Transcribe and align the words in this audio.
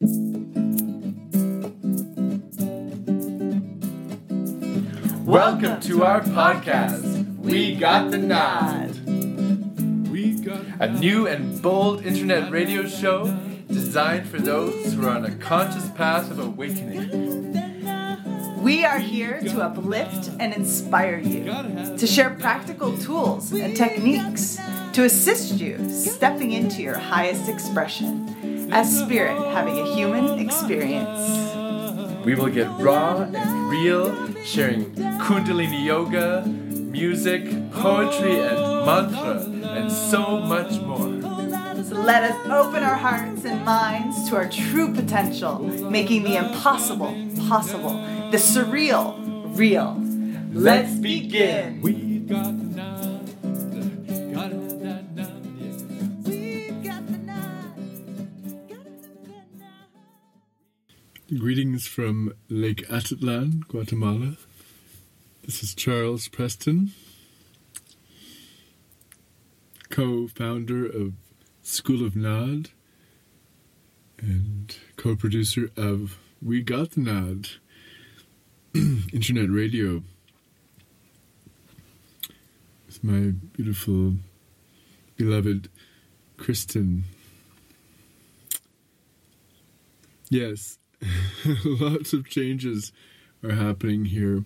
Welcome 0.00 1.32
to 5.80 6.04
our 6.04 6.20
podcast. 6.20 7.36
We 7.38 7.74
got 7.74 8.12
the 8.12 8.18
Naad. 8.18 8.94
We 10.08 10.34
got 10.34 10.64
A 10.78 10.92
new 10.92 11.26
and 11.26 11.60
bold 11.60 12.06
internet 12.06 12.52
radio 12.52 12.86
show 12.86 13.36
designed 13.66 14.28
for 14.28 14.38
those 14.38 14.92
who 14.92 15.04
are 15.04 15.10
on 15.10 15.24
a 15.24 15.34
conscious 15.34 15.90
path 15.90 16.30
of 16.30 16.38
awakening. 16.38 17.56
We 18.62 18.84
are 18.84 19.00
here 19.00 19.40
to 19.40 19.62
uplift 19.62 20.30
and 20.38 20.54
inspire 20.54 21.18
you, 21.18 21.46
to 21.96 22.06
share 22.06 22.30
practical 22.30 22.96
tools 22.98 23.52
and 23.52 23.76
techniques 23.76 24.60
to 24.92 25.02
assist 25.04 25.54
you 25.54 25.90
stepping 25.90 26.52
into 26.52 26.82
your 26.82 26.98
highest 26.98 27.48
expression 27.48 28.27
as 28.70 28.98
spirit 28.98 29.36
having 29.52 29.78
a 29.78 29.94
human 29.94 30.38
experience. 30.38 31.54
We 32.24 32.34
will 32.34 32.50
get 32.50 32.68
raw 32.78 33.22
and 33.22 33.70
real, 33.70 34.34
sharing 34.44 34.84
Kundalini 35.20 35.84
yoga, 35.84 36.44
music, 36.46 37.44
poetry, 37.72 38.40
and 38.40 38.86
mantra, 38.86 39.40
and 39.76 39.90
so 39.90 40.40
much 40.40 40.80
more. 40.82 41.08
Let 41.90 42.24
us 42.24 42.36
open 42.46 42.82
our 42.82 42.96
hearts 42.96 43.44
and 43.44 43.64
minds 43.64 44.28
to 44.28 44.36
our 44.36 44.48
true 44.48 44.92
potential, 44.92 45.58
making 45.58 46.24
the 46.24 46.36
impossible 46.36 47.14
possible, 47.48 47.94
the 48.30 48.38
surreal 48.38 49.16
real. 49.56 49.96
Let's 50.52 50.94
begin. 50.94 51.80
Greetings 61.38 61.86
from 61.86 62.32
Lake 62.48 62.84
Atitlan, 62.88 63.60
Guatemala. 63.68 64.36
This 65.44 65.62
is 65.62 65.72
Charles 65.72 66.26
Preston, 66.26 66.92
co 69.88 70.26
founder 70.26 70.84
of 70.84 71.12
School 71.62 72.04
of 72.04 72.14
Naad 72.14 72.70
and 74.18 74.74
co 74.96 75.14
producer 75.14 75.70
of 75.76 76.18
We 76.42 76.60
Got 76.60 76.92
the 76.92 77.02
Naad 77.02 77.50
internet 79.12 79.48
radio 79.48 80.02
with 82.86 83.04
my 83.04 83.34
beautiful, 83.52 84.14
beloved 85.16 85.68
Kristen. 86.36 87.04
Yes, 90.30 90.78
lots 91.64 92.12
of 92.12 92.28
changes 92.28 92.92
are 93.42 93.52
happening 93.52 94.06
here 94.06 94.44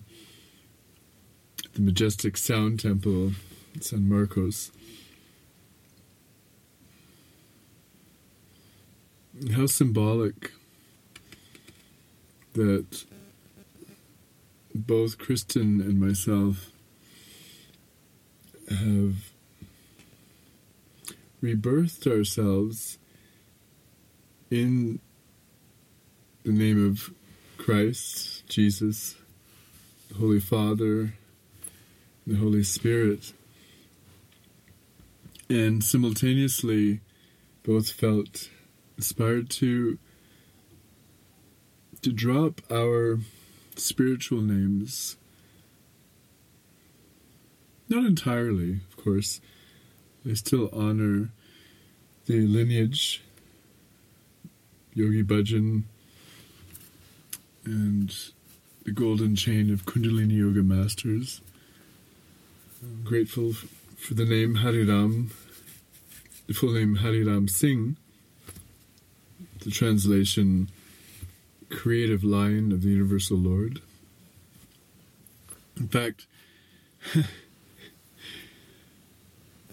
at 1.65 1.73
the 1.73 1.81
majestic 1.81 2.37
Sound 2.37 2.79
Temple 2.79 3.31
San 3.79 4.07
Marcos. 4.07 4.71
How 9.55 9.65
symbolic 9.65 10.51
that 12.53 13.05
both 14.75 15.17
Kristen 15.17 15.81
and 15.81 15.99
myself 15.99 16.71
have 18.69 19.31
rebirthed 21.41 22.07
ourselves 22.07 22.99
in 24.49 24.99
the 26.43 26.51
name 26.51 26.85
of 26.85 27.13
Christ, 27.57 28.45
Jesus, 28.47 29.15
the 30.09 30.15
Holy 30.15 30.41
Father, 30.41 31.13
the 32.27 32.35
Holy 32.35 32.63
Spirit, 32.63 33.31
and 35.49 35.81
simultaneously 35.81 36.99
both 37.63 37.91
felt 37.91 38.49
inspired 38.97 39.49
to 39.51 39.97
to 42.01 42.11
drop 42.11 42.59
our 42.69 43.19
spiritual 43.77 44.41
names. 44.41 45.15
Not 47.87 48.03
entirely, 48.03 48.81
of 48.89 48.97
course. 49.01 49.39
They 50.25 50.35
still 50.35 50.69
honor 50.73 51.29
the 52.25 52.45
lineage, 52.45 53.23
Yogi 54.93 55.23
Bhajan, 55.23 55.83
and 57.65 58.13
the 58.83 58.91
golden 58.91 59.35
chain 59.35 59.71
of 59.71 59.85
Kundalini 59.85 60.37
Yoga 60.37 60.63
masters. 60.63 61.41
I'm 62.81 63.03
grateful 63.03 63.53
for 63.53 64.13
the 64.13 64.25
name 64.25 64.57
Hariram, 64.57 65.29
the 66.47 66.53
full 66.53 66.73
name 66.73 66.97
Hariram 66.97 67.49
Singh, 67.49 67.95
the 69.63 69.71
translation 69.71 70.69
creative 71.69 72.23
Lion 72.23 72.71
of 72.71 72.81
the 72.81 72.89
Universal 72.89 73.37
Lord. 73.37 73.81
In 75.77 75.87
fact, 75.87 76.27
I've 77.15 77.27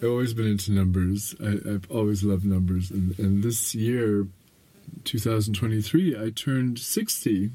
always 0.05 0.33
been 0.33 0.47
into 0.47 0.73
numbers. 0.73 1.35
I, 1.43 1.59
I've 1.69 1.91
always 1.91 2.25
loved 2.25 2.45
numbers. 2.45 2.91
And, 2.91 3.19
and 3.19 3.43
this 3.43 3.75
year, 3.75 4.27
2023, 5.05 6.17
I 6.19 6.31
turned 6.31 6.79
60, 6.79 7.51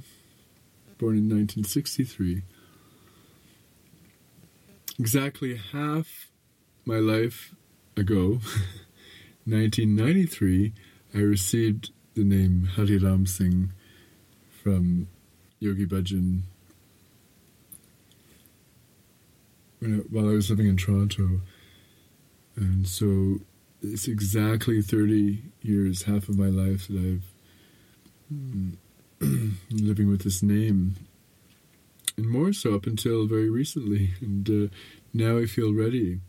born 0.97 1.17
in 1.17 1.29
1963. 1.29 2.43
Exactly 4.99 5.57
half 5.57 6.31
my 6.85 6.97
life 6.97 7.53
ago, 7.97 8.39
1993, 9.45 10.73
I 11.13 11.17
received 11.19 11.91
the 12.15 12.23
name 12.23 12.69
Hari 12.75 12.97
Ram 12.97 13.25
Singh 13.25 13.71
from 14.63 15.07
Yogi 15.59 15.85
Bhajan 15.85 16.43
when 19.79 19.99
I, 19.99 20.03
while 20.09 20.29
I 20.29 20.33
was 20.33 20.49
living 20.49 20.67
in 20.67 20.77
Toronto. 20.77 21.41
And 22.55 22.87
so 22.87 23.39
it's 23.81 24.07
exactly 24.07 24.81
30 24.81 25.43
years, 25.61 26.03
half 26.03 26.29
of 26.29 26.37
my 26.37 26.47
life, 26.47 26.87
that 26.87 26.97
I've 26.97 27.33
mm, 28.33 28.77
living 29.71 30.09
with 30.09 30.23
this 30.23 30.43
name. 30.43 30.95
And 32.17 32.27
more 32.27 32.53
so 32.53 32.75
up 32.75 32.85
until 32.85 33.25
very 33.25 33.49
recently. 33.49 34.11
And 34.21 34.49
uh, 34.49 34.73
now 35.13 35.37
I 35.37 35.45
feel 35.45 35.73
ready 35.73 36.19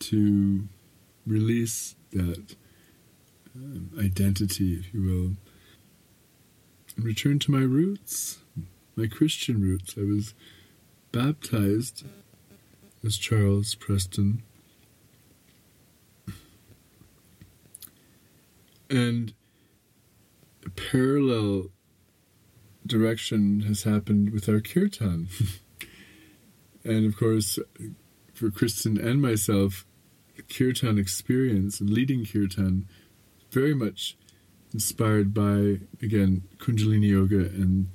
to 0.00 0.68
release 1.26 1.94
that 2.12 2.56
um, 3.54 3.90
identity, 3.98 4.74
if 4.74 4.92
you 4.92 5.02
will, 5.02 5.32
and 6.96 7.04
return 7.04 7.38
to 7.40 7.50
my 7.50 7.60
roots, 7.60 8.38
my 8.96 9.06
Christian 9.06 9.62
roots. 9.62 9.94
I 9.96 10.02
was 10.02 10.34
baptized 11.12 12.04
as 13.04 13.16
Charles 13.16 13.74
Preston. 13.74 14.42
And 18.90 19.34
parallel 20.78 21.70
direction 22.88 23.60
has 23.60 23.84
happened 23.84 24.30
with 24.30 24.48
our 24.48 24.60
kirtan. 24.60 25.28
and 26.84 27.06
of 27.06 27.16
course, 27.16 27.58
for 28.34 28.50
Kristen 28.50 28.98
and 28.98 29.20
myself, 29.22 29.84
kirtan 30.48 30.98
experience 30.98 31.80
leading 31.80 32.24
kirtan 32.24 32.88
very 33.50 33.74
much 33.74 34.16
inspired 34.72 35.32
by, 35.32 35.78
again, 36.02 36.42
Kundalini 36.58 37.08
Yoga 37.08 37.40
and 37.40 37.88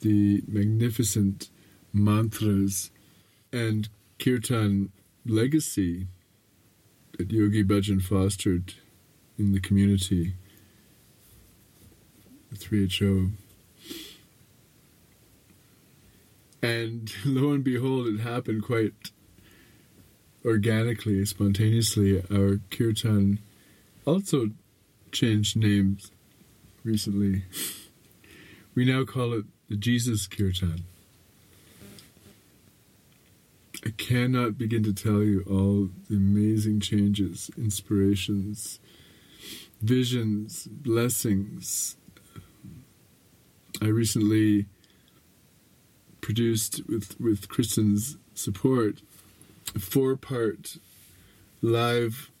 the 0.00 0.42
magnificent 0.46 1.48
mantras 1.92 2.90
and 3.52 3.88
kirtan 4.18 4.92
legacy 5.24 6.06
that 7.18 7.30
Yogi 7.30 7.64
Bhajan 7.64 8.02
fostered 8.02 8.74
in 9.38 9.52
the 9.52 9.60
community, 9.60 10.34
the 12.50 12.56
3HO. 12.56 13.32
And 16.66 17.12
lo 17.24 17.52
and 17.52 17.62
behold, 17.62 18.08
it 18.08 18.20
happened 18.20 18.64
quite 18.64 19.12
organically, 20.44 21.24
spontaneously. 21.24 22.22
Our 22.30 22.60
kirtan 22.70 23.38
also 24.04 24.50
changed 25.12 25.56
names 25.56 26.10
recently. 26.84 27.44
We 28.74 28.84
now 28.84 29.04
call 29.04 29.32
it 29.32 29.46
the 29.70 29.76
Jesus 29.76 30.26
Kirtan. 30.26 30.84
I 33.86 33.88
cannot 33.96 34.58
begin 34.58 34.82
to 34.82 34.92
tell 34.92 35.22
you 35.22 35.46
all 35.48 35.88
the 36.10 36.16
amazing 36.16 36.80
changes, 36.80 37.50
inspirations, 37.56 38.78
visions, 39.80 40.68
blessings, 40.70 41.96
I 43.82 43.86
recently 43.86 44.66
produced 46.26 46.80
with 46.88 47.14
with 47.20 47.48
Kristen's 47.48 48.16
support 48.34 49.00
a 49.76 49.78
four 49.78 50.16
part 50.16 50.76
live 51.62 52.32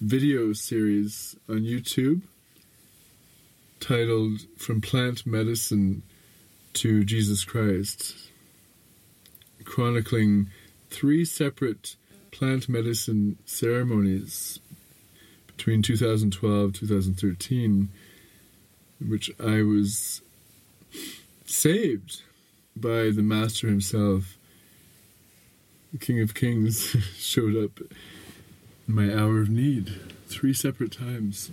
video 0.00 0.52
series 0.52 1.34
on 1.48 1.62
YouTube 1.62 2.22
titled 3.80 4.42
From 4.56 4.80
Plant 4.80 5.26
Medicine 5.26 6.04
to 6.74 7.02
Jesus 7.02 7.42
Christ, 7.42 8.14
chronicling 9.64 10.50
three 10.90 11.24
separate 11.24 11.96
plant 12.30 12.68
medicine 12.68 13.36
ceremonies 13.46 14.60
between 15.48 15.82
2012 15.82 16.72
2013 16.72 17.88
which 19.00 19.28
I 19.40 19.62
was 19.62 20.22
saved 21.46 22.22
by 22.76 23.10
the 23.10 23.22
master 23.22 23.68
himself 23.68 24.36
the 25.92 25.98
king 25.98 26.20
of 26.20 26.34
kings 26.34 26.96
showed 27.16 27.56
up 27.56 27.80
in 28.88 28.94
my 28.94 29.12
hour 29.12 29.40
of 29.40 29.48
need 29.48 30.00
three 30.26 30.52
separate 30.52 30.92
times 30.92 31.50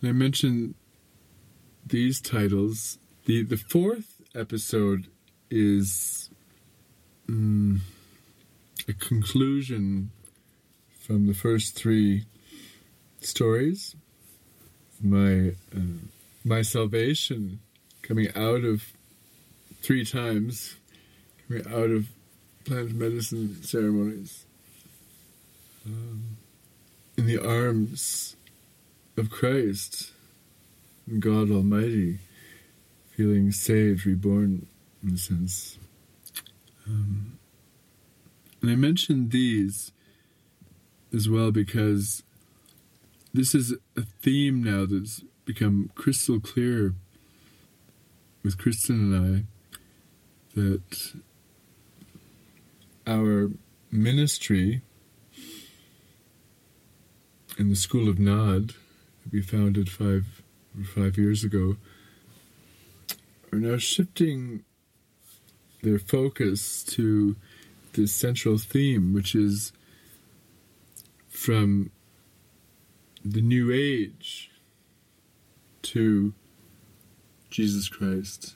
and 0.00 0.08
I 0.08 0.12
mentioned 0.12 0.74
these 1.86 2.20
titles 2.20 2.98
the 3.26 3.42
the 3.42 3.56
fourth 3.56 4.20
episode 4.34 5.06
is 5.50 6.30
mm, 7.28 7.80
a 8.88 8.92
conclusion 8.92 10.10
from 11.00 11.26
the 11.26 11.34
first 11.34 11.74
three 11.74 12.24
stories. 13.20 13.96
My 15.02 15.52
uh, 15.74 15.98
my 16.44 16.62
salvation 16.62 17.60
coming 18.02 18.28
out 18.34 18.64
of 18.64 18.92
three 19.82 20.04
times, 20.04 20.76
out 21.68 21.90
of 21.90 22.08
plant 22.64 22.94
medicine 22.94 23.62
ceremonies, 23.62 24.46
um, 25.86 26.36
in 27.16 27.26
the 27.26 27.38
arms 27.38 28.36
of 29.16 29.30
Christ, 29.30 30.12
and 31.06 31.20
God 31.20 31.50
Almighty, 31.50 32.18
feeling 33.16 33.52
saved, 33.52 34.06
reborn, 34.06 34.66
in 35.02 35.14
a 35.14 35.18
sense. 35.18 35.78
Um, 36.86 37.38
and 38.62 38.70
I 38.70 38.76
mentioned 38.76 39.30
these 39.30 39.92
as 41.14 41.28
well 41.28 41.50
because 41.50 42.22
this 43.32 43.54
is 43.54 43.74
a 43.96 44.02
theme 44.02 44.62
now 44.62 44.86
that's 44.86 45.22
become 45.44 45.90
crystal 45.94 46.40
clear 46.40 46.94
with 48.42 48.58
Kristen 48.58 49.12
and 49.12 49.36
I 49.38 49.59
that 50.54 51.14
our 53.06 53.50
ministry 53.90 54.82
in 57.58 57.68
the 57.68 57.76
School 57.76 58.08
of 58.08 58.18
Naad 58.18 58.74
that 59.22 59.32
we 59.32 59.42
founded 59.42 59.90
five 59.90 60.42
five 60.94 61.18
years 61.18 61.42
ago 61.44 61.76
are 63.52 63.58
now 63.58 63.76
shifting 63.76 64.64
their 65.82 65.98
focus 65.98 66.84
to 66.84 67.36
this 67.94 68.12
central 68.12 68.58
theme, 68.58 69.12
which 69.12 69.34
is 69.34 69.72
from 71.28 71.90
the 73.24 73.40
New 73.40 73.72
Age 73.72 74.50
to 75.82 76.32
Jesus 77.50 77.88
Christ, 77.88 78.54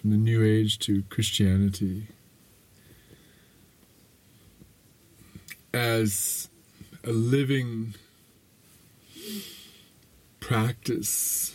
from 0.00 0.10
the 0.10 0.16
New 0.16 0.42
Age 0.42 0.78
to 0.78 1.02
Christianity, 1.10 2.06
as 5.74 6.48
a 7.04 7.10
living 7.10 7.94
practice. 10.40 11.54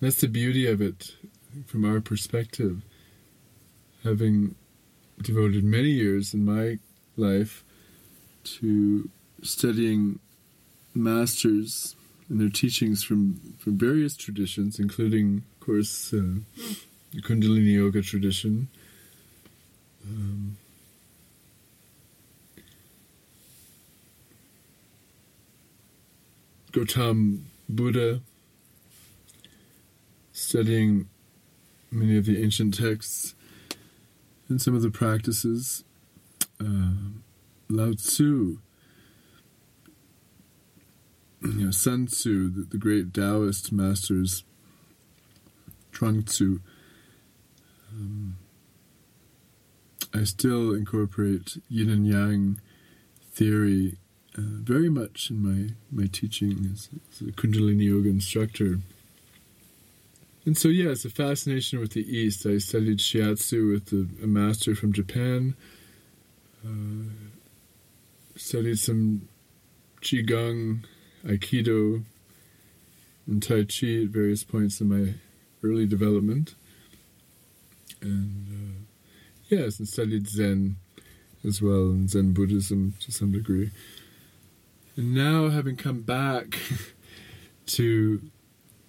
That's 0.00 0.20
the 0.20 0.26
beauty 0.26 0.66
of 0.66 0.80
it 0.80 1.14
from 1.66 1.84
our 1.84 2.00
perspective. 2.00 2.82
Having 4.02 4.56
devoted 5.22 5.62
many 5.62 5.90
years 5.90 6.34
in 6.34 6.44
my 6.44 6.78
life 7.16 7.62
to 8.44 9.08
studying 9.42 10.18
masters 10.94 11.94
and 12.28 12.40
their 12.40 12.48
teachings 12.48 13.02
from, 13.02 13.40
from 13.58 13.78
various 13.78 14.16
traditions, 14.16 14.78
including, 14.78 15.44
of 15.54 15.66
course, 15.66 16.12
uh, 16.12 16.40
the 17.12 17.22
Kundalini 17.22 17.74
Yoga 17.74 18.02
tradition. 18.02 18.68
Um, 20.04 20.56
Gautam 26.72 27.44
Buddha, 27.68 28.20
studying 30.32 31.08
many 31.90 32.16
of 32.16 32.26
the 32.26 32.42
ancient 32.42 32.78
texts 32.78 33.34
and 34.48 34.60
some 34.60 34.74
of 34.74 34.82
the 34.82 34.90
practices. 34.90 35.84
Uh, 36.60 36.92
Lao 37.70 37.92
Tzu, 37.92 38.58
you 41.42 41.64
know, 41.66 41.70
Sun 41.70 42.06
Tzu, 42.06 42.50
the, 42.50 42.62
the 42.62 42.78
great 42.78 43.14
Taoist 43.14 43.72
masters, 43.72 44.44
Chuang 45.92 46.22
Tzu. 46.22 46.60
Um, 47.92 48.36
I 50.14 50.24
still 50.24 50.74
incorporate 50.74 51.58
yin 51.68 51.90
and 51.90 52.06
yang 52.06 52.60
theory 53.32 53.96
uh, 54.36 54.42
very 54.42 54.88
much 54.88 55.30
in 55.30 55.42
my, 55.42 55.74
my 55.90 56.08
teaching 56.10 56.70
as, 56.72 56.88
as 57.12 57.28
a 57.28 57.32
Kundalini 57.32 57.84
Yoga 57.84 58.08
instructor. 58.08 58.78
And 60.44 60.56
so, 60.56 60.68
yeah, 60.68 60.90
it's 60.90 61.04
a 61.04 61.10
fascination 61.10 61.78
with 61.78 61.92
the 61.92 62.08
East. 62.08 62.46
I 62.46 62.58
studied 62.58 62.98
shiatsu 62.98 63.72
with 63.72 63.92
a, 63.92 64.24
a 64.24 64.26
master 64.26 64.74
from 64.74 64.92
Japan. 64.92 65.54
Uh, 66.64 67.10
studied 68.36 68.78
some 68.78 69.28
qigong, 70.00 70.84
aikido, 71.28 72.02
and 73.26 73.42
tai 73.42 73.64
chi 73.64 74.02
at 74.02 74.08
various 74.08 74.42
points 74.42 74.80
in 74.80 74.88
my 74.88 75.14
early 75.62 75.86
development. 75.86 76.54
And 78.00 78.48
uh, 78.48 78.84
yes, 79.48 79.78
and 79.78 79.86
studied 79.86 80.28
Zen 80.28 80.76
as 81.44 81.60
well, 81.60 81.90
and 81.90 82.08
Zen 82.08 82.32
Buddhism 82.32 82.94
to 83.00 83.12
some 83.12 83.32
degree. 83.32 83.70
And 84.96 85.14
now, 85.14 85.48
having 85.48 85.76
come 85.76 86.00
back 86.00 86.58
to 87.66 88.22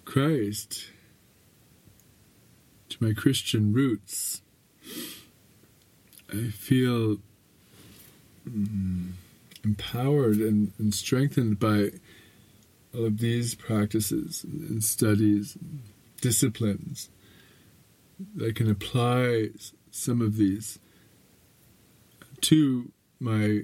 Christ 0.04 0.86
to 2.88 3.04
my 3.04 3.12
Christian 3.12 3.72
roots, 3.72 4.42
I 6.32 6.48
feel 6.48 7.18
mm, 8.48 9.12
empowered 9.64 10.38
and, 10.38 10.72
and, 10.78 10.94
strengthened 10.94 11.58
by 11.58 11.90
of 12.92 13.18
these 13.18 13.54
practices 13.54 14.44
and 14.44 14.82
studies, 14.82 15.56
and 15.56 15.82
disciplines. 16.20 17.08
I 18.44 18.52
can 18.52 18.70
apply 18.70 19.50
some 19.90 20.20
of 20.20 20.36
these 20.36 20.78
to 22.42 22.90
my 23.18 23.62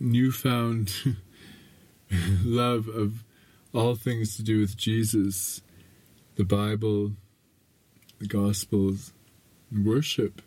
newfound 0.00 0.92
love 2.44 2.88
of 2.88 3.24
all 3.72 3.94
things 3.94 4.36
to 4.36 4.42
do 4.42 4.60
with 4.60 4.76
Jesus, 4.76 5.60
the 6.36 6.44
Bible, 6.44 7.12
the 8.18 8.26
Gospels, 8.26 9.12
and 9.70 9.84
worship. 9.86 10.42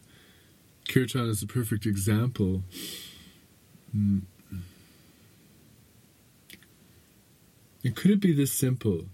Kirtan 0.87 1.29
is 1.29 1.43
a 1.43 1.47
perfect 1.47 1.85
example. 1.85 2.63
Mm. 3.95 4.21
And 7.83 7.95
could 7.95 8.11
it 8.11 8.19
be 8.19 8.33
this 8.33 8.51
simple? 8.51 9.05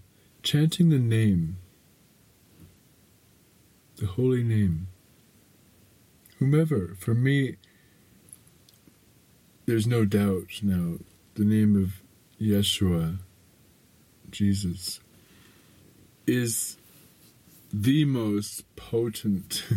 Chanting 0.42 0.90
the 0.90 0.98
name, 0.98 1.58
the 3.96 4.06
holy 4.06 4.42
name. 4.42 4.88
Whomever, 6.38 6.96
for 6.98 7.14
me, 7.14 7.56
there's 9.66 9.86
no 9.86 10.04
doubt 10.04 10.60
now, 10.62 10.98
the 11.34 11.44
name 11.44 11.76
of 11.76 12.02
Yeshua, 12.40 13.18
Jesus, 14.30 15.00
is 16.26 16.76
the 17.72 18.04
most 18.04 18.64
potent 18.76 19.64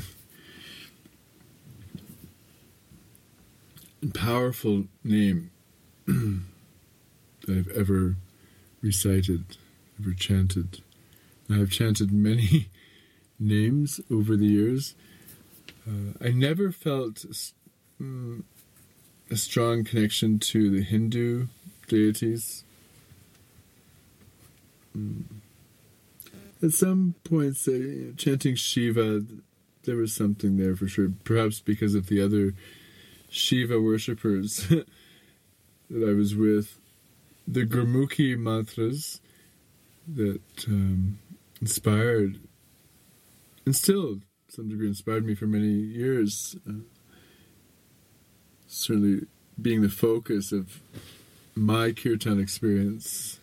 and 4.02 4.14
powerful 4.14 4.86
name 5.04 5.52
that 6.06 6.44
I've 7.50 7.70
ever 7.70 8.16
recited 8.82 9.58
ever 10.00 10.14
chanted. 10.14 10.82
I 11.50 11.56
have 11.56 11.72
chanted 11.72 12.12
many 12.12 12.70
names 13.40 14.00
over 14.12 14.36
the 14.36 14.46
years. 14.46 14.96
Uh, 15.88 16.14
I 16.22 16.30
never 16.30 16.72
felt 16.72 17.26
mm, 18.02 18.44
a 19.32 19.36
strong 19.36 19.84
connection 19.84 20.40
to 20.40 20.70
the 20.70 20.84
Hindu 20.84 21.48
deities. 21.88 22.64
Mm. 24.96 25.24
At 26.62 26.74
some 26.74 27.16
points, 27.24 27.68
uh, 27.68 28.12
chanting 28.18 28.56
Shiva, 28.56 29.24
there 29.84 29.96
was 29.96 30.14
something 30.14 30.58
there 30.58 30.76
for 30.76 30.88
sure. 30.88 31.12
Perhaps 31.24 31.62
because 31.62 31.96
of 31.96 32.08
the 32.08 32.22
other 32.22 32.54
Shiva 33.30 33.80
worshippers 33.80 34.68
that 35.90 36.10
I 36.10 36.14
was 36.14 36.36
with. 36.36 36.78
The 37.48 37.66
Gurmukhi 37.66 38.38
mantras 38.38 39.22
that 40.08 40.42
um, 40.68 41.20
inspired 41.62 42.40
and 43.68 43.76
still, 43.76 44.16
to 44.16 44.22
some 44.48 44.70
degree, 44.70 44.88
inspired 44.88 45.26
me 45.26 45.36
for 45.36 45.46
many 45.46 45.68
years. 45.68 46.56
Uh, 46.66 46.84
certainly 48.66 49.28
being 49.62 49.82
the 49.82 49.90
focus 49.90 50.54
of 50.54 50.82
my 51.54 51.92
kirtan 51.92 52.40
experience, 52.40 53.40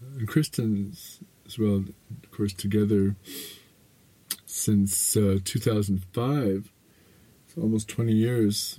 and 0.00 0.28
Kristen's 0.28 1.18
as 1.46 1.58
well, 1.58 1.84
of 2.22 2.30
course, 2.30 2.52
together 2.52 3.16
since 4.46 5.16
uh, 5.16 5.38
2005, 5.44 6.72
so 7.52 7.60
almost 7.60 7.88
20 7.88 8.12
years, 8.12 8.78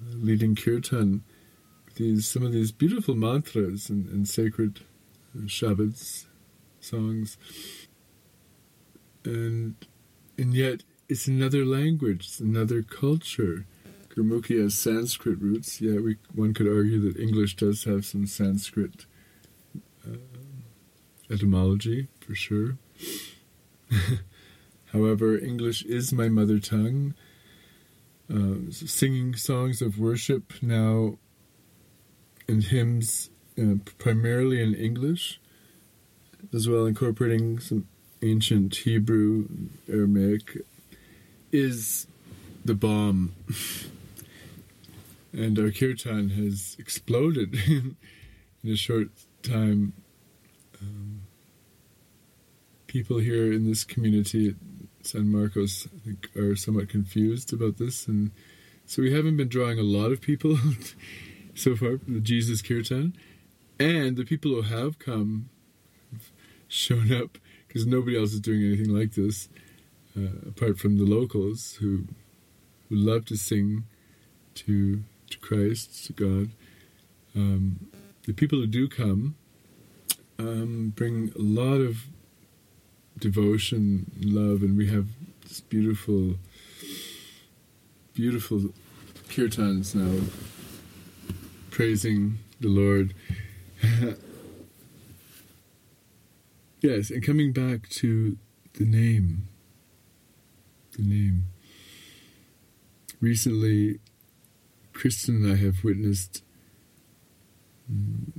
uh, 0.00 0.14
leading 0.14 0.54
kirtan. 0.54 1.24
These 1.98 2.28
some 2.28 2.44
of 2.44 2.52
these 2.52 2.70
beautiful 2.70 3.16
mantras 3.16 3.90
and, 3.90 4.08
and 4.08 4.28
sacred 4.28 4.80
shabads, 5.46 6.26
songs, 6.78 7.36
and 9.24 9.74
and 10.38 10.54
yet 10.54 10.84
it's 11.08 11.26
another 11.26 11.64
language, 11.64 12.26
it's 12.26 12.40
another 12.40 12.82
culture. 12.82 13.66
Gurmukhi 14.10 14.62
has 14.62 14.74
Sanskrit 14.76 15.40
roots. 15.40 15.80
Yeah, 15.80 15.98
we, 15.98 16.18
one 16.32 16.54
could 16.54 16.68
argue 16.68 17.00
that 17.00 17.20
English 17.20 17.56
does 17.56 17.82
have 17.84 18.04
some 18.04 18.26
Sanskrit 18.26 19.06
uh, 20.06 20.18
etymology 21.30 22.06
for 22.20 22.36
sure. 22.36 22.78
However, 24.92 25.36
English 25.36 25.84
is 25.84 26.12
my 26.12 26.28
mother 26.28 26.60
tongue. 26.60 27.14
Uh, 28.32 28.70
singing 28.70 29.34
songs 29.34 29.82
of 29.82 29.98
worship 29.98 30.52
now 30.62 31.18
and 32.48 32.64
hymns 32.64 33.30
uh, 33.60 33.74
primarily 33.98 34.62
in 34.62 34.74
English, 34.74 35.40
as 36.54 36.68
well 36.68 36.86
incorporating 36.86 37.58
some 37.58 37.86
ancient 38.22 38.74
Hebrew, 38.74 39.48
Aramaic, 39.88 40.58
is 41.52 42.06
the 42.64 42.74
bomb. 42.74 43.34
and 45.32 45.58
our 45.58 45.70
kirtan 45.70 46.30
has 46.30 46.76
exploded 46.78 47.54
in 47.66 47.96
a 48.64 48.76
short 48.76 49.08
time. 49.42 49.92
Um, 50.80 51.22
people 52.86 53.18
here 53.18 53.52
in 53.52 53.68
this 53.68 53.84
community 53.84 54.48
at 54.48 54.54
San 55.06 55.30
Marcos, 55.30 55.86
I 55.94 55.98
think, 56.04 56.36
are 56.36 56.56
somewhat 56.56 56.88
confused 56.88 57.52
about 57.52 57.76
this, 57.78 58.06
and 58.06 58.30
so 58.86 59.02
we 59.02 59.12
haven't 59.12 59.36
been 59.36 59.48
drawing 59.48 59.78
a 59.78 59.82
lot 59.82 60.12
of 60.12 60.20
people 60.20 60.58
so 61.58 61.74
far 61.74 61.98
the 62.06 62.20
Jesus 62.20 62.62
Kirtan, 62.62 63.16
and 63.80 64.16
the 64.16 64.24
people 64.24 64.52
who 64.52 64.62
have 64.62 64.98
come 64.98 65.50
shown 66.68 67.12
up 67.12 67.38
because 67.66 67.86
nobody 67.86 68.16
else 68.16 68.32
is 68.32 68.40
doing 68.40 68.64
anything 68.64 68.94
like 68.94 69.14
this, 69.14 69.48
uh, 70.16 70.48
apart 70.48 70.78
from 70.78 70.98
the 70.98 71.04
locals 71.04 71.74
who 71.80 72.04
who 72.88 72.96
love 72.96 73.24
to 73.26 73.36
sing 73.36 73.84
to 74.54 75.02
to 75.30 75.38
Christ, 75.38 76.06
to 76.06 76.12
God. 76.12 76.50
Um, 77.34 77.90
the 78.24 78.32
people 78.32 78.58
who 78.58 78.66
do 78.66 78.88
come 78.88 79.36
um, 80.38 80.92
bring 80.94 81.32
a 81.34 81.42
lot 81.42 81.80
of 81.80 82.04
devotion, 83.18 84.10
love, 84.20 84.62
and 84.62 84.76
we 84.76 84.88
have 84.88 85.08
this 85.46 85.60
beautiful, 85.60 86.36
beautiful 88.14 88.72
kirtans 89.28 89.94
now 89.94 90.20
praising 91.78 92.36
the 92.58 92.66
Lord. 92.66 93.14
yes, 96.80 97.08
and 97.08 97.24
coming 97.24 97.52
back 97.52 97.88
to 97.90 98.36
the 98.72 98.84
name, 98.84 99.46
the 100.96 101.04
name. 101.04 101.44
Recently, 103.20 104.00
Kristen 104.92 105.36
and 105.36 105.52
I 105.52 105.54
have 105.54 105.84
witnessed 105.84 106.42
um, 107.88 108.32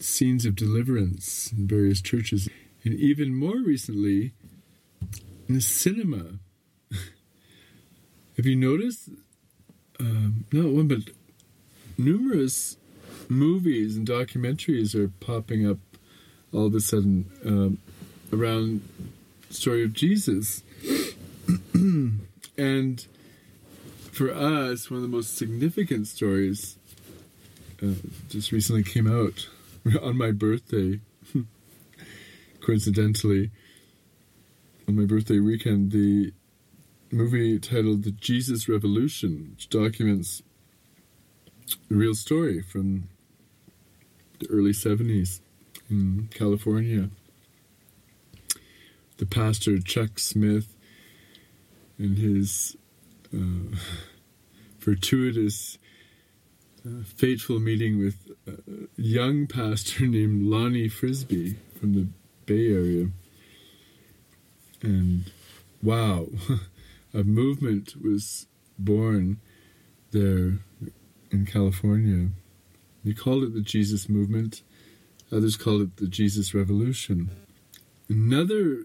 scenes 0.00 0.46
of 0.46 0.56
deliverance 0.56 1.52
in 1.52 1.68
various 1.68 2.00
churches. 2.00 2.48
And 2.84 2.94
even 2.94 3.36
more 3.36 3.58
recently, 3.58 4.32
in 5.46 5.56
the 5.56 5.60
cinema. 5.60 6.38
Have 8.38 8.46
you 8.46 8.56
noticed? 8.56 9.10
Um, 10.00 10.46
not 10.50 10.72
one, 10.72 10.88
but 10.88 11.00
numerous 11.96 12.76
movies 13.28 13.96
and 13.96 14.06
documentaries 14.06 14.94
are 14.94 15.08
popping 15.20 15.68
up 15.68 15.78
all 16.52 16.66
of 16.66 16.74
a 16.74 16.80
sudden 16.80 17.30
um, 17.44 17.78
around 18.32 18.82
story 19.50 19.84
of 19.84 19.92
Jesus. 19.92 20.62
and 21.74 23.06
for 24.12 24.32
us, 24.32 24.90
one 24.90 24.98
of 24.98 25.02
the 25.02 25.08
most 25.08 25.36
significant 25.36 26.06
stories 26.06 26.76
uh, 27.82 27.94
just 28.28 28.52
recently 28.52 28.82
came 28.82 29.06
out 29.06 29.48
on 30.02 30.16
my 30.16 30.30
birthday 30.30 31.00
coincidentally, 32.64 33.50
on 34.88 34.96
my 34.96 35.04
birthday 35.04 35.38
weekend, 35.38 35.92
the 35.92 36.32
movie 37.10 37.58
titled 37.58 38.04
The 38.04 38.10
Jesus 38.10 38.68
Revolution, 38.68 39.50
which 39.50 39.68
documents 39.68 40.42
a 41.72 41.94
real 41.94 42.14
story 42.14 42.62
from 42.62 43.08
the 44.38 44.48
early 44.48 44.72
70s 44.72 45.40
in 45.90 46.28
California. 46.34 47.10
The 49.18 49.26
pastor 49.26 49.78
Chuck 49.78 50.18
Smith 50.18 50.74
and 51.98 52.18
his 52.18 52.76
uh, 53.34 53.76
fortuitous, 54.78 55.78
uh, 56.86 57.04
fateful 57.04 57.60
meeting 57.60 57.98
with 57.98 58.16
a 58.46 59.00
young 59.00 59.46
pastor 59.46 60.06
named 60.06 60.42
Lonnie 60.42 60.88
Frisbee 60.88 61.56
from 61.78 61.94
the 61.94 62.08
Bay 62.46 62.72
Area. 62.72 63.08
And 64.82 65.30
wow, 65.82 66.26
a 67.14 67.22
movement 67.22 67.94
was 68.02 68.46
born 68.78 69.40
there 70.10 70.58
in 71.34 71.46
California. 71.46 72.28
They 73.04 73.12
called 73.12 73.42
it 73.42 73.52
the 73.52 73.60
Jesus 73.60 74.08
Movement, 74.08 74.62
others 75.30 75.56
called 75.56 75.82
it 75.82 75.96
the 75.96 76.06
Jesus 76.06 76.54
Revolution. 76.54 77.30
Another 78.08 78.84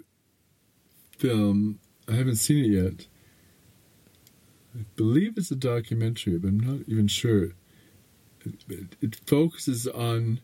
film, 1.17 1.79
I 2.07 2.13
haven't 2.13 2.37
seen 2.37 2.65
it 2.65 2.69
yet. 2.69 3.07
I 4.75 4.85
believe 4.95 5.37
it's 5.37 5.51
a 5.51 5.55
documentary, 5.55 6.37
but 6.37 6.49
I'm 6.49 6.59
not 6.59 6.87
even 6.87 7.07
sure. 7.07 7.51
It, 8.45 8.63
it, 8.67 8.95
it 9.01 9.15
focuses 9.25 9.87
on 9.87 10.41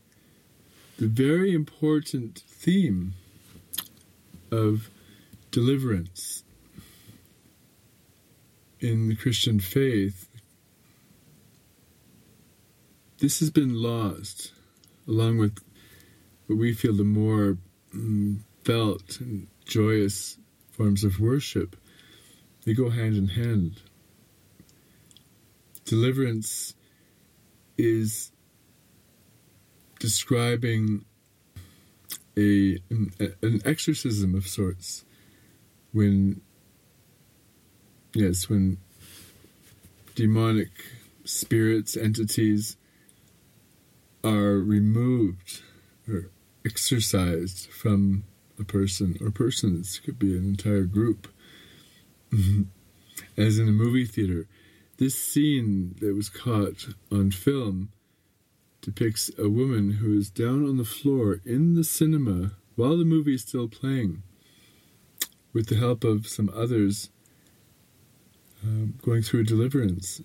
the 0.98 1.08
very 1.08 1.54
important 1.54 2.44
theme 2.48 3.14
of 4.52 4.90
deliverance 5.52 6.44
in 8.80 9.10
the 9.10 9.16
Christian 9.16 9.60
faith. 9.60 10.30
This 13.20 13.40
has 13.40 13.50
been 13.50 13.74
lost, 13.74 14.52
along 15.08 15.38
with 15.38 15.58
what 16.48 16.58
we 16.60 16.74
feel 16.74 16.94
the 16.94 17.06
more 17.06 17.58
mm, 17.96 18.42
felt 18.66 19.22
and 19.22 19.48
joyous 19.66 20.38
forms 20.72 21.06
of 21.06 21.20
worship. 21.20 21.78
They 22.66 22.74
go 22.74 22.90
hand 22.90 23.16
in 23.16 23.30
hand. 23.30 23.82
Deliverance 25.86 26.76
is 27.78 28.32
describing 30.00 31.06
a 32.38 32.80
an, 32.90 33.14
an 33.42 33.62
exorcism 33.64 34.36
of 34.36 34.46
sorts 34.46 35.06
when 35.94 36.42
yes 38.14 38.50
when 38.50 38.78
demonic 40.16 40.70
spirits 41.24 41.96
entities 41.96 42.76
are 44.26 44.58
removed 44.58 45.62
or 46.08 46.32
exorcised 46.66 47.70
from 47.70 48.24
a 48.60 48.64
person 48.64 49.18
or 49.22 49.30
persons, 49.30 50.00
could 50.00 50.18
be 50.18 50.36
an 50.36 50.44
entire 50.44 50.84
group. 50.84 51.28
As 53.38 53.60
in 53.60 53.68
a 53.68 53.72
movie 53.72 54.06
theater, 54.06 54.48
this 54.98 55.22
scene 55.22 55.96
that 56.00 56.16
was 56.16 56.30
caught 56.30 56.88
on 57.12 57.32
film 57.32 57.90
depicts 58.82 59.30
a 59.38 59.50
woman 59.50 59.94
who 59.94 60.18
is 60.18 60.30
down 60.30 60.68
on 60.68 60.78
the 60.78 60.86
floor 60.86 61.42
in 61.46 61.76
the 61.76 61.84
cinema 61.84 62.52
while 62.76 62.98
the 62.98 63.06
movie 63.06 63.36
is 63.36 63.42
still 63.42 63.68
playing, 63.68 64.24
with 65.54 65.68
the 65.68 65.76
help 65.76 66.04
of 66.04 66.28
some 66.28 66.50
others 66.54 67.10
um, 68.64 68.96
going 69.02 69.22
through 69.22 69.44
deliverance. 69.44 70.22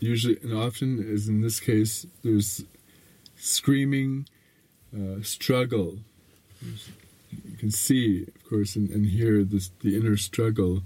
Usually, 0.00 0.38
and 0.42 0.52
often, 0.52 0.98
as 1.12 1.28
in 1.28 1.40
this 1.40 1.60
case, 1.60 2.06
there's 2.22 2.64
screaming, 3.36 4.26
uh, 4.94 5.22
struggle. 5.22 5.98
You 6.62 7.56
can 7.58 7.70
see, 7.70 8.22
of 8.22 8.48
course, 8.48 8.76
and, 8.76 8.90
and 8.90 9.06
hear 9.06 9.44
this, 9.44 9.70
the 9.80 9.96
inner 9.96 10.16
struggle 10.16 10.82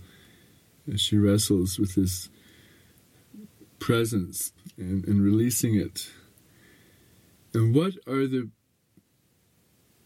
as 0.93 1.01
she 1.01 1.17
wrestles 1.17 1.79
with 1.79 1.95
this 1.95 2.29
presence 3.79 4.53
and, 4.77 5.05
and 5.07 5.23
releasing 5.23 5.75
it. 5.75 6.11
And 7.55 7.75
what 7.75 7.95
are 8.07 8.27
the 8.27 8.51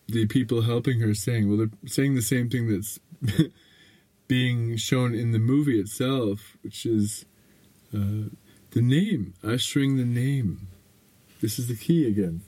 the 0.08 0.26
people 0.26 0.62
helping 0.62 1.00
her 1.00 1.14
saying? 1.14 1.48
Well, 1.48 1.56
they're 1.56 1.70
saying 1.86 2.14
the 2.14 2.22
same 2.22 2.50
thing 2.50 2.68
that's 2.68 3.00
being 4.28 4.76
shown 4.76 5.14
in 5.14 5.32
the 5.32 5.38
movie 5.38 5.80
itself, 5.80 6.56
which 6.62 6.84
is 6.84 7.24
uh, 7.94 8.28
the 8.72 8.82
name, 8.82 9.34
ushering 9.42 9.96
the 9.96 10.04
name. 10.04 10.68
This 11.40 11.58
is 11.58 11.68
the 11.68 11.76
key 11.76 12.06
again. 12.06 12.42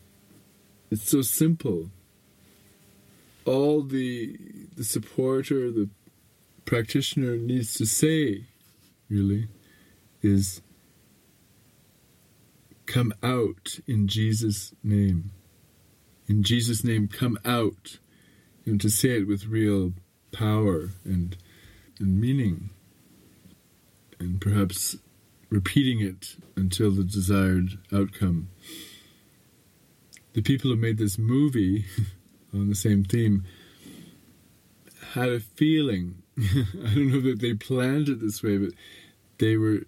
It's 0.90 1.08
so 1.10 1.22
simple. 1.22 1.90
All 3.44 3.82
the 3.82 4.36
the 4.76 4.84
supporter, 4.84 5.70
the 5.70 5.88
practitioner 6.64 7.36
needs 7.36 7.74
to 7.74 7.84
say, 7.84 8.44
really, 9.08 9.48
is 10.22 10.62
come 12.86 13.12
out 13.22 13.78
in 13.86 14.08
Jesus' 14.08 14.74
name. 14.82 15.30
In 16.26 16.42
Jesus' 16.42 16.84
name, 16.84 17.08
come 17.08 17.38
out. 17.44 17.98
And 18.66 18.80
to 18.80 18.88
say 18.88 19.18
it 19.18 19.26
with 19.26 19.46
real 19.46 19.92
power 20.32 20.90
and, 21.04 21.36
and 21.98 22.18
meaning. 22.18 22.70
And 24.18 24.40
perhaps 24.40 24.96
repeating 25.54 26.00
it 26.00 26.34
until 26.56 26.90
the 26.90 27.04
desired 27.04 27.78
outcome. 27.92 28.48
The 30.32 30.42
people 30.42 30.70
who 30.70 30.76
made 30.76 30.98
this 30.98 31.16
movie 31.16 31.84
on 32.52 32.68
the 32.68 32.74
same 32.74 33.04
theme 33.04 33.44
had 35.12 35.28
a 35.28 35.38
feeling. 35.38 36.16
I 36.38 36.94
don't 36.94 37.12
know 37.12 37.20
that 37.20 37.38
they 37.40 37.54
planned 37.54 38.08
it 38.08 38.20
this 38.20 38.42
way, 38.42 38.58
but 38.58 38.72
they 39.38 39.56
were 39.56 39.82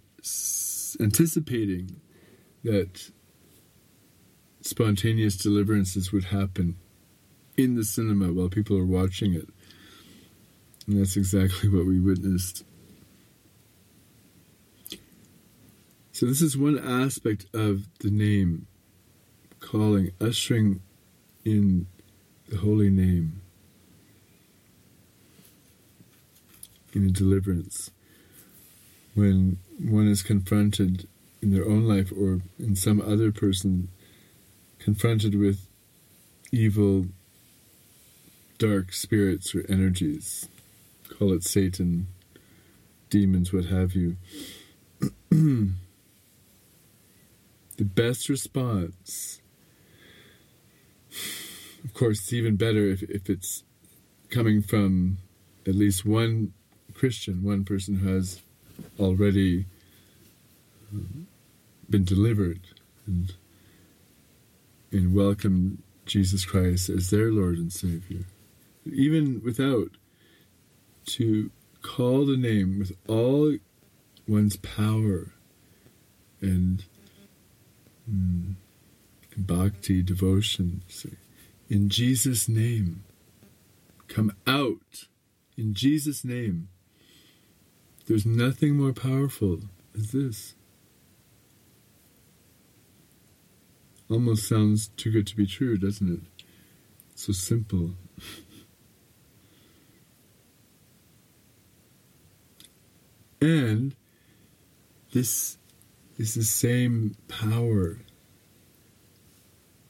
anticipating 1.01 2.01
that 2.63 3.11
spontaneous 4.61 5.37
deliverances 5.37 6.13
would 6.13 6.27
happen 6.27 6.77
in 7.57 7.75
the 7.75 7.85
cinema 7.85 8.33
while 8.33 8.49
people 8.49 8.79
are 8.79 8.87
watching 8.87 9.35
it. 9.35 9.49
And 10.87 11.01
that's 11.01 11.17
exactly 11.17 11.69
what 11.75 11.87
we 11.87 11.99
witnessed. 11.99 12.63
So, 16.17 16.25
this 16.25 16.41
is 16.41 16.57
one 16.57 16.79
aspect 16.79 17.45
of 17.53 17.89
the 17.99 18.11
name 18.11 18.69
calling, 19.61 20.13
ushering 20.19 20.81
in 21.45 21.89
the 22.49 22.57
holy 22.57 22.89
name 22.89 23.43
in 26.95 27.05
a 27.05 27.11
deliverance. 27.11 27.91
When 29.13 29.59
one 29.79 30.09
is 30.09 30.23
confronted 30.23 31.07
in 31.43 31.51
their 31.51 31.67
own 31.69 31.85
life 31.85 32.11
or 32.11 32.41
in 32.59 32.77
some 32.77 33.03
other 33.03 33.31
person 33.31 33.89
confronted 34.79 35.35
with 35.35 35.69
evil, 36.51 37.09
dark 38.57 38.95
spirits 38.95 39.55
or 39.55 39.67
energies, 39.69 40.49
call 41.11 41.35
it 41.35 41.45
Satan, 41.45 42.07
demons, 43.11 43.53
what 43.53 43.67
have 43.67 43.95
you. 43.95 44.17
the 47.77 47.85
best 47.85 48.29
response, 48.29 49.41
of 51.85 51.95
course, 51.95 52.21
it's 52.21 52.33
even 52.33 52.57
better 52.57 52.87
if, 52.87 53.03
if 53.05 53.29
it's 53.29 53.65
coming 54.31 54.63
from 54.63 55.19
at 55.67 55.75
least 55.75 56.05
one 56.05 56.53
Christian, 56.95 57.43
one 57.43 57.65
person 57.65 57.97
who 57.97 58.15
has 58.15 58.43
already 58.99 59.67
um, 60.93 61.27
been 61.89 62.05
delivered 62.05 62.61
and 63.07 63.35
and 64.93 65.15
welcome 65.15 65.83
Jesus 66.07 66.45
Christ 66.45 66.89
as 66.89 67.11
their 67.11 67.31
Lord 67.31 67.59
and 67.59 67.73
Savior. 67.73 68.25
Even 68.85 69.43
without 69.45 69.91
to 71.07 71.51
call 71.83 72.25
the 72.25 72.37
name 72.37 72.79
with 72.79 72.93
all 73.07 73.57
one's 74.27 74.57
power 74.57 75.33
and 76.41 76.85
mm, 78.11 78.55
bhakti 79.37 80.03
devotion. 80.03 80.83
In 81.69 81.89
Jesus' 81.89 82.49
name, 82.49 83.05
come 84.09 84.33
out. 84.47 85.09
In 85.57 85.75
Jesus' 85.75 86.25
name. 86.25 86.69
There's 88.07 88.27
nothing 88.27 88.77
more 88.77 88.93
powerful 88.93 89.59
than 89.93 90.07
this. 90.13 90.55
Almost 94.09 94.47
sounds 94.49 94.89
too 94.89 95.11
good 95.11 95.27
to 95.27 95.35
be 95.35 95.47
true, 95.47 95.77
doesn't 95.77 96.13
it? 96.13 96.21
So 97.17 97.33
simple. 97.33 97.95
and 103.41 103.97
this 105.13 105.59
is 106.19 106.35
the 106.35 106.45
same 106.45 107.15
power 107.29 107.99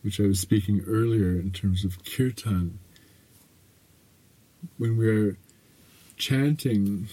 which 0.02 0.20
I 0.20 0.24
was 0.24 0.38
speaking 0.38 0.84
earlier 0.86 1.30
in 1.30 1.50
terms 1.50 1.84
of 1.84 2.04
kirtan. 2.04 2.78
When 4.78 4.96
we're 4.96 5.36
chanting, 6.16 7.08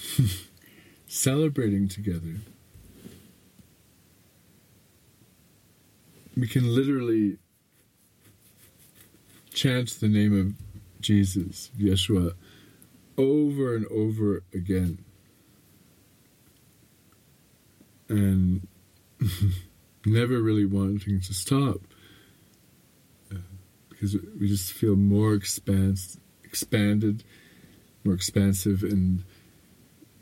celebrating 1.07 1.87
together, 1.87 2.35
we 6.37 6.47
can 6.47 6.75
literally 6.75 7.37
chant 9.53 9.99
the 9.99 10.07
name 10.07 10.39
of 10.39 11.01
Jesus, 11.01 11.71
Yeshua, 11.77 12.33
over 13.17 13.75
and 13.75 13.85
over 13.87 14.43
again. 14.53 15.03
And 18.07 18.67
never 20.05 20.41
really 20.41 20.65
wanting 20.65 21.21
to 21.21 21.33
stop. 21.33 21.81
Uh, 23.31 23.37
because 23.89 24.17
we 24.39 24.47
just 24.47 24.71
feel 24.71 24.95
more 24.95 25.31
expans- 25.31 26.17
expanded, 26.43 27.23
more 28.03 28.15
expansive, 28.15 28.83
and 28.83 29.23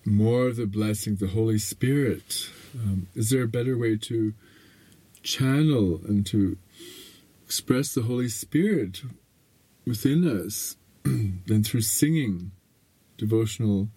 more 0.06 0.48
of 0.48 0.56
the 0.56 0.66
blessing, 0.66 1.16
the 1.16 1.28
Holy 1.28 1.58
Spirit. 1.58 2.50
Um, 2.76 3.08
is 3.16 3.30
there 3.30 3.44
a 3.44 3.48
better 3.48 3.78
way 3.78 3.98
to 3.98 4.34
channel 5.24 6.02
and 6.08 6.26
to 6.28 6.58
express 7.46 7.94
the 7.94 8.04
Holy 8.04 8.30
Spirit 8.30 9.02
within 9.86 10.28
us 10.28 10.78
than 11.04 11.64
through 11.64 11.82
singing 11.82 12.52
devotional 13.18 13.90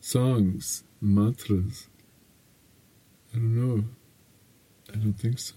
songs, 0.00 0.84
mantras. 1.00 1.88
I 3.32 3.36
don't 3.36 3.54
know. 3.54 3.84
I 4.92 4.96
don't 4.96 5.14
think 5.14 5.38
so. 5.38 5.54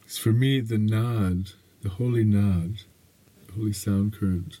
Because 0.00 0.18
for 0.18 0.32
me, 0.32 0.60
the 0.60 0.78
naad, 0.78 1.52
the 1.82 1.90
holy 1.90 2.24
naad, 2.24 2.84
the 3.46 3.52
holy 3.52 3.72
sound 3.72 4.14
current, 4.18 4.60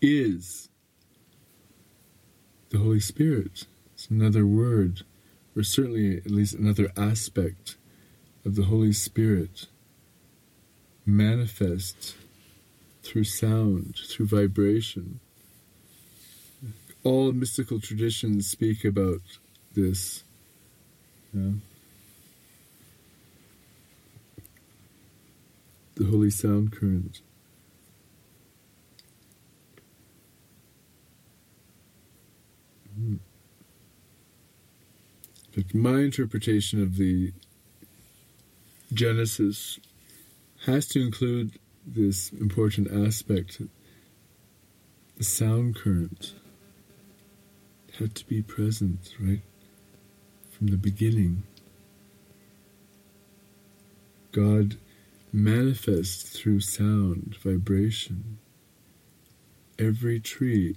is 0.00 0.68
the 2.70 2.78
Holy 2.78 3.00
Spirit. 3.00 3.66
It's 3.94 4.08
another 4.08 4.46
word, 4.46 5.02
or 5.56 5.62
certainly 5.62 6.16
at 6.16 6.30
least 6.30 6.54
another 6.54 6.90
aspect 6.96 7.76
of 8.44 8.56
the 8.56 8.64
Holy 8.64 8.92
Spirit 8.92 9.66
manifest 11.04 12.14
through 13.02 13.24
sound, 13.24 13.96
through 14.08 14.26
vibration. 14.26 15.20
All 17.04 17.32
mystical 17.32 17.80
traditions 17.80 18.46
speak 18.48 18.84
about 18.84 19.22
this. 19.74 20.24
Yeah. 21.34 21.52
the 26.02 26.10
holy 26.10 26.30
sound 26.30 26.72
current. 26.72 27.20
Hmm. 32.94 33.16
But 35.54 35.74
my 35.74 36.00
interpretation 36.00 36.82
of 36.82 36.96
the 36.96 37.32
Genesis 38.92 39.78
has 40.66 40.86
to 40.88 41.00
include 41.00 41.58
this 41.86 42.30
important 42.32 42.90
aspect 42.90 43.60
the 45.16 45.24
sound 45.24 45.76
current 45.76 46.34
had 47.98 48.14
to 48.14 48.26
be 48.26 48.42
present, 48.42 49.14
right? 49.20 49.42
From 50.50 50.68
the 50.68 50.76
beginning. 50.76 51.42
God 54.32 54.76
manifests 55.32 56.38
through 56.38 56.60
sound, 56.60 57.36
vibration. 57.42 58.38
Every 59.78 60.20
tree, 60.20 60.76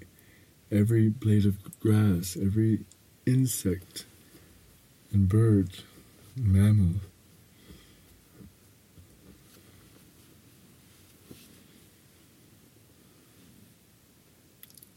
every 0.72 1.10
blade 1.10 1.46
of 1.46 1.80
grass, 1.80 2.38
every 2.42 2.86
insect 3.26 4.06
and 5.12 5.30
bird, 5.30 5.70
mammal. 6.36 7.00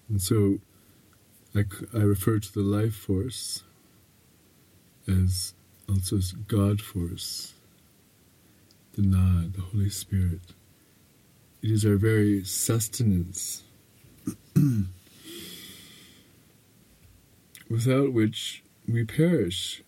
And 0.09 0.23
so 0.23 0.59
I, 1.59 1.99
refer 1.99 2.39
to 2.39 2.53
the 2.53 2.63
life 2.63 2.95
force 2.95 3.65
as 5.09 5.55
also 5.89 6.19
as 6.19 6.33
God 6.33 6.81
force, 6.81 7.55
the 8.93 9.03
Na, 9.03 9.49
the 9.53 9.63
Holy 9.63 9.91
Spirit. 9.91 10.41
It 11.63 11.71
is 11.71 11.85
our 11.85 11.97
very 11.97 12.45
sustenance, 12.45 13.65
without 17.69 18.13
which 18.13 18.63
we 18.87 19.05
perish. 19.05 19.83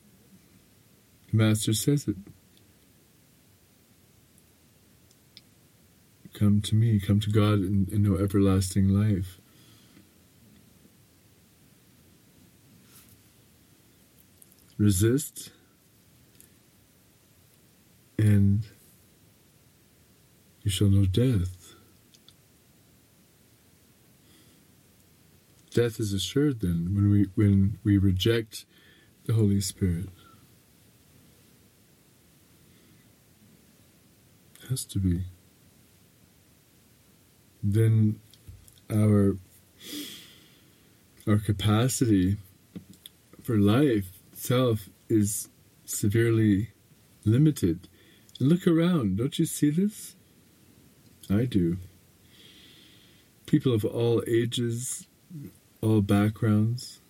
The 1.31 1.37
Master 1.37 1.73
says 1.73 2.09
it. 2.09 2.17
Come 6.35 6.61
to 6.63 6.75
me, 6.75 6.99
come 6.99 7.21
to 7.21 7.31
God 7.31 7.59
and, 7.59 7.89
and 7.89 8.03
know 8.03 8.17
everlasting 8.17 8.89
life. 8.89 9.40
Resist 14.81 15.51
and 18.19 18.65
you 20.63 20.71
shall 20.71 20.89
know 20.89 21.05
death. 21.05 21.75
Death 25.75 26.01
is 26.01 26.15
assured 26.15 26.61
then 26.61 26.93
when 26.95 27.11
we 27.11 27.27
when 27.35 27.79
we 27.85 27.99
reject 27.99 28.65
the 29.27 29.35
Holy 29.35 29.61
Spirit. 29.61 30.09
has 34.71 34.85
to 34.85 35.01
be. 35.01 35.25
Then 37.63 38.21
our 38.89 39.37
our 41.27 41.39
capacity 41.39 42.39
for 43.43 43.59
life 43.59 44.20
itself 44.41 44.89
is 45.11 45.51
severely 45.85 46.71
limited. 47.27 47.87
Look 48.39 48.67
around, 48.67 49.19
don't 49.19 49.39
you 49.39 49.45
see 49.45 49.69
this? 49.69 50.17
I 51.29 51.45
do. 51.45 51.77
People 53.45 53.75
of 53.75 53.85
all 53.85 54.25
ages, 54.27 55.07
all 55.83 56.01
backgrounds. 56.01 57.03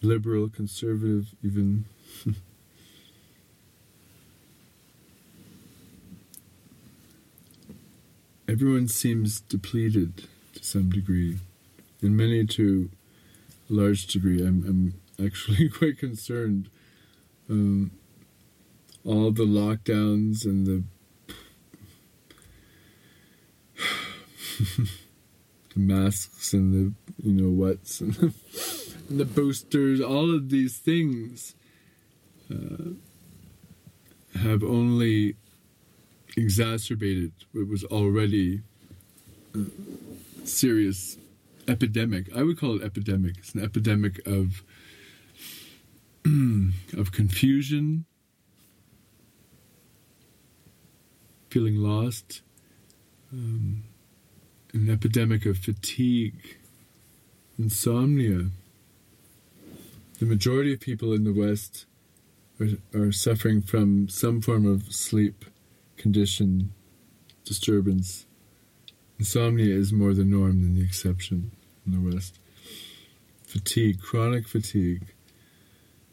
Liberal, 0.00 0.48
conservative, 0.48 1.34
even. 1.44 1.84
Everyone 8.48 8.88
seems 8.88 9.40
depleted 9.40 10.24
to 10.54 10.64
some 10.64 10.88
degree 10.88 11.40
in 12.06 12.16
many 12.16 12.46
to 12.46 12.88
a 13.68 13.72
large 13.72 14.06
degree. 14.06 14.40
I'm, 14.40 14.64
I'm 14.66 15.26
actually 15.26 15.68
quite 15.78 15.98
concerned. 15.98 16.70
Um, 17.50 17.90
all 19.04 19.30
the 19.30 19.44
lockdowns 19.44 20.44
and 20.44 20.66
the 20.66 20.82
masks 25.76 26.52
and 26.52 26.72
the 26.72 26.94
you 27.22 27.32
know 27.32 27.50
what's 27.50 28.00
and 28.00 28.14
the, 28.14 28.32
and 29.08 29.20
the 29.20 29.24
boosters, 29.24 30.00
all 30.00 30.34
of 30.34 30.48
these 30.50 30.78
things 30.78 31.54
uh, 32.50 32.94
have 34.40 34.64
only 34.64 35.36
exacerbated 36.36 37.32
what 37.52 37.68
was 37.68 37.84
already 37.84 38.62
serious 40.44 41.16
epidemic. 41.68 42.34
I 42.34 42.42
would 42.42 42.58
call 42.58 42.76
it 42.76 42.82
epidemic. 42.82 43.38
It's 43.38 43.54
an 43.54 43.62
epidemic 43.62 44.26
of 44.26 44.62
of 46.96 47.12
confusion, 47.12 48.04
feeling 51.50 51.76
lost, 51.76 52.42
um, 53.32 53.84
an 54.72 54.90
epidemic 54.90 55.46
of 55.46 55.58
fatigue, 55.58 56.58
insomnia. 57.58 58.50
The 60.18 60.26
majority 60.26 60.72
of 60.72 60.80
people 60.80 61.12
in 61.12 61.24
the 61.24 61.32
West 61.32 61.86
are, 62.60 62.68
are 62.98 63.12
suffering 63.12 63.62
from 63.62 64.08
some 64.08 64.40
form 64.40 64.66
of 64.66 64.92
sleep 64.92 65.44
condition 65.96 66.72
disturbance. 67.44 68.26
Insomnia 69.18 69.74
is 69.74 69.92
more 69.92 70.12
the 70.12 70.24
norm 70.24 70.62
than 70.62 70.74
the 70.74 70.82
exception 70.82 71.52
the 71.92 72.14
West. 72.14 72.38
Fatigue, 73.44 74.00
chronic 74.00 74.48
fatigue, 74.48 75.06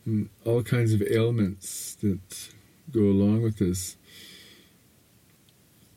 and 0.05 0.29
all 0.45 0.63
kinds 0.63 0.93
of 0.93 1.01
ailments 1.01 1.95
that 1.95 2.49
go 2.91 3.01
along 3.01 3.41
with 3.41 3.57
this. 3.57 3.97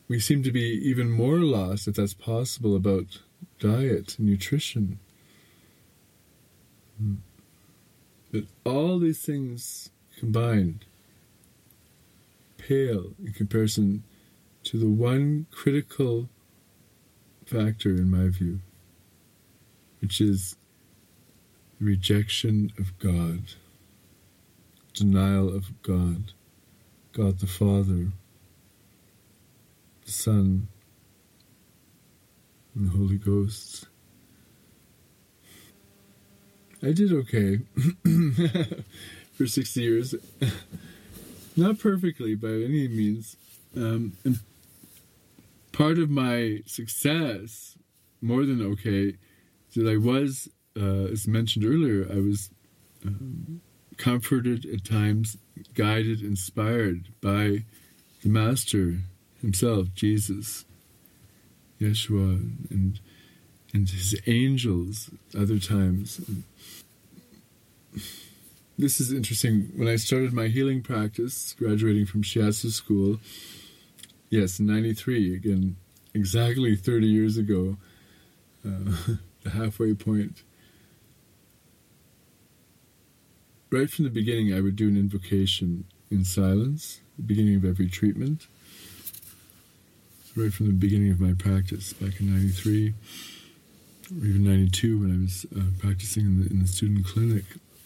We 0.07 0.19
seem 0.19 0.41
to 0.43 0.51
be 0.51 0.61
even 0.61 1.11
more 1.11 1.39
lost, 1.39 1.87
if 1.87 1.95
that's 1.95 2.13
possible, 2.13 2.75
about 2.75 3.19
diet 3.59 4.17
and 4.17 4.27
nutrition. 4.27 4.99
Hmm. 6.97 7.15
But 8.31 8.43
all 8.65 8.99
these 8.99 9.21
things 9.21 9.89
combined 10.17 10.85
pale 12.57 13.11
in 13.23 13.33
comparison 13.33 14.03
to 14.63 14.77
the 14.77 14.89
one 14.89 15.45
critical 15.51 16.29
factor, 17.45 17.91
in 17.91 18.11
my 18.11 18.27
view, 18.27 18.59
which 19.99 20.21
is 20.21 20.55
rejection 21.79 22.71
of 22.79 22.97
God, 22.99 23.43
denial 24.93 25.53
of 25.53 25.81
God, 25.81 26.31
God 27.11 27.39
the 27.39 27.47
Father, 27.47 28.11
the 30.05 30.11
Son, 30.11 30.67
and 32.75 32.87
the 32.87 32.97
Holy 32.97 33.17
Ghost. 33.17 33.87
I 36.83 36.91
did 36.91 37.11
okay 37.11 37.59
for 39.33 39.47
60 39.47 39.81
years. 39.81 40.15
Not 41.57 41.79
perfectly 41.79 42.35
by 42.35 42.49
any 42.49 42.87
means. 42.87 43.35
Um, 43.75 44.13
and 44.23 44.39
part 45.71 45.97
of 45.97 46.11
my 46.11 46.61
success, 46.67 47.77
more 48.21 48.45
than 48.45 48.61
okay, 48.61 49.15
that 49.77 49.89
I 49.89 49.97
was, 49.97 50.49
uh, 50.79 51.05
as 51.11 51.27
mentioned 51.27 51.65
earlier, 51.65 52.07
I 52.11 52.17
was 52.17 52.49
um, 53.05 53.61
comforted 53.97 54.65
at 54.65 54.83
times, 54.83 55.37
guided, 55.73 56.21
inspired 56.21 57.09
by 57.21 57.63
the 58.23 58.29
Master 58.29 58.99
himself, 59.41 59.87
Jesus, 59.93 60.65
Yeshua, 61.79 62.71
and 62.71 62.99
and 63.73 63.89
his 63.89 64.19
angels. 64.25 65.09
Other 65.37 65.59
times, 65.59 66.21
this 68.77 68.99
is 68.99 69.11
interesting. 69.11 69.71
When 69.75 69.87
I 69.87 69.97
started 69.97 70.33
my 70.33 70.47
healing 70.47 70.81
practice, 70.81 71.53
graduating 71.53 72.05
from 72.05 72.23
Shiatsu 72.23 72.71
school, 72.71 73.19
yes, 74.29 74.59
in 74.59 74.65
'93, 74.65 75.35
again, 75.35 75.75
exactly 76.13 76.75
30 76.75 77.07
years 77.07 77.37
ago. 77.37 77.77
Uh, 78.65 79.15
the 79.47 79.57
halfway 79.57 79.93
point. 79.93 80.43
Right 83.69 83.89
from 83.89 84.05
the 84.05 84.11
beginning, 84.11 84.53
I 84.53 84.61
would 84.61 84.75
do 84.75 84.87
an 84.87 84.97
invocation 84.97 85.85
in 86.09 86.23
silence, 86.23 87.01
the 87.17 87.23
beginning 87.23 87.55
of 87.55 87.65
every 87.65 87.87
treatment. 87.87 88.47
Right 90.35 90.53
from 90.53 90.67
the 90.67 90.73
beginning 90.73 91.11
of 91.11 91.19
my 91.19 91.33
practice, 91.33 91.93
back 91.93 92.19
in 92.19 92.31
'93 92.31 92.93
or 94.11 94.25
even 94.25 94.43
'92, 94.43 94.99
when 94.99 95.11
I 95.11 95.21
was 95.23 95.45
uh, 95.55 95.71
practicing 95.79 96.25
in 96.25 96.43
the, 96.43 96.49
in 96.49 96.61
the 96.61 96.67
student 96.67 97.05
clinic. 97.05 97.45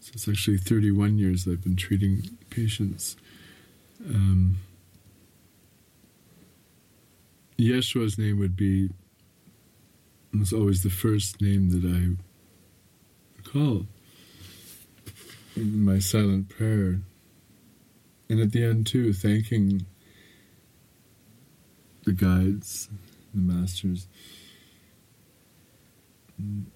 so 0.00 0.12
it's 0.12 0.28
actually 0.28 0.58
31 0.58 1.18
years 1.18 1.44
that 1.44 1.52
I've 1.52 1.64
been 1.64 1.76
treating 1.76 2.22
patients. 2.50 3.16
Um, 4.04 4.58
Yeshua's 7.58 8.18
name 8.18 8.38
would 8.38 8.56
be 8.56 8.90
was 10.38 10.52
always 10.52 10.82
the 10.82 10.90
first 10.90 11.40
name 11.40 11.70
that 11.70 11.84
I 11.84 13.48
call 13.48 13.86
in 15.54 15.84
my 15.84 15.98
silent 15.98 16.48
prayer. 16.50 17.00
And 18.28 18.40
at 18.40 18.52
the 18.52 18.64
end, 18.64 18.86
too, 18.86 19.12
thanking 19.12 19.86
the 22.04 22.12
guides, 22.12 22.90
the 23.32 23.40
masters. 23.40 24.08
And 26.38 26.66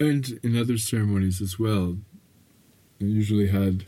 in 0.00 0.58
other 0.58 0.78
ceremonies 0.78 1.40
as 1.40 1.58
well. 1.58 1.98
I 3.00 3.04
usually 3.04 3.48
had 3.48 3.86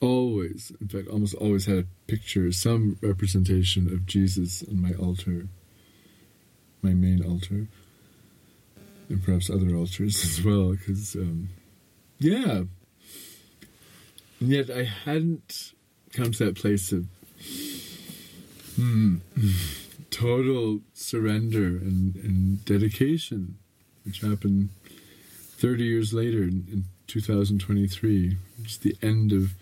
always, 0.00 0.72
in 0.80 0.88
fact, 0.88 1.08
almost 1.08 1.34
always 1.34 1.66
had 1.66 1.78
a 1.78 1.84
picture, 2.06 2.50
some 2.52 2.98
representation 3.02 3.92
of 3.92 4.06
Jesus 4.06 4.64
on 4.68 4.80
my 4.80 4.92
altar, 4.92 5.46
my 6.82 6.94
main 6.94 7.24
altar, 7.24 7.66
and 9.08 9.22
perhaps 9.22 9.50
other 9.50 9.74
altars 9.74 10.24
as 10.24 10.42
well, 10.44 10.72
because, 10.72 11.14
um, 11.14 11.50
yeah. 12.18 12.62
And 14.40 14.48
yet 14.48 14.70
I 14.70 14.84
hadn't 14.84 15.72
come 16.12 16.32
to 16.32 16.44
that 16.46 16.56
place 16.56 16.92
of 16.92 17.06
hmm, 18.76 19.16
total 20.10 20.80
surrender 20.94 21.66
and, 21.66 22.16
and 22.16 22.64
dedication, 22.64 23.58
which 24.04 24.20
happened 24.22 24.70
30 25.58 25.84
years 25.84 26.14
later 26.14 26.42
in, 26.42 26.66
in 26.72 26.84
2023, 27.06 28.36
just 28.62 28.82
the 28.82 28.96
end 29.02 29.32
of 29.32 29.52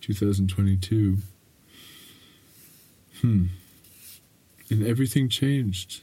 2022. 0.00 1.18
Hmm. 3.20 3.46
And 4.70 4.86
everything 4.86 5.28
changed. 5.28 6.02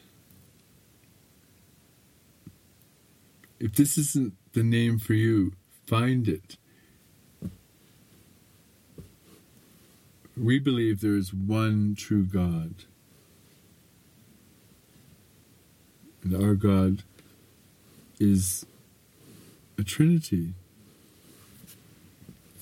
If 3.60 3.75
this 3.75 3.97
isn't 3.97 4.34
the 4.53 4.63
name 4.63 4.99
for 4.99 5.13
you, 5.13 5.53
find 5.86 6.27
it. 6.27 6.58
We 10.36 10.60
believe 10.60 11.01
there 11.01 11.15
is 11.15 11.34
one 11.34 11.95
true 11.95 12.23
God. 12.23 12.73
And 16.23 16.36
our 16.36 16.56
God 16.56 17.03
is 18.19 18.65
a 19.77 19.84
Trinity. 19.84 20.53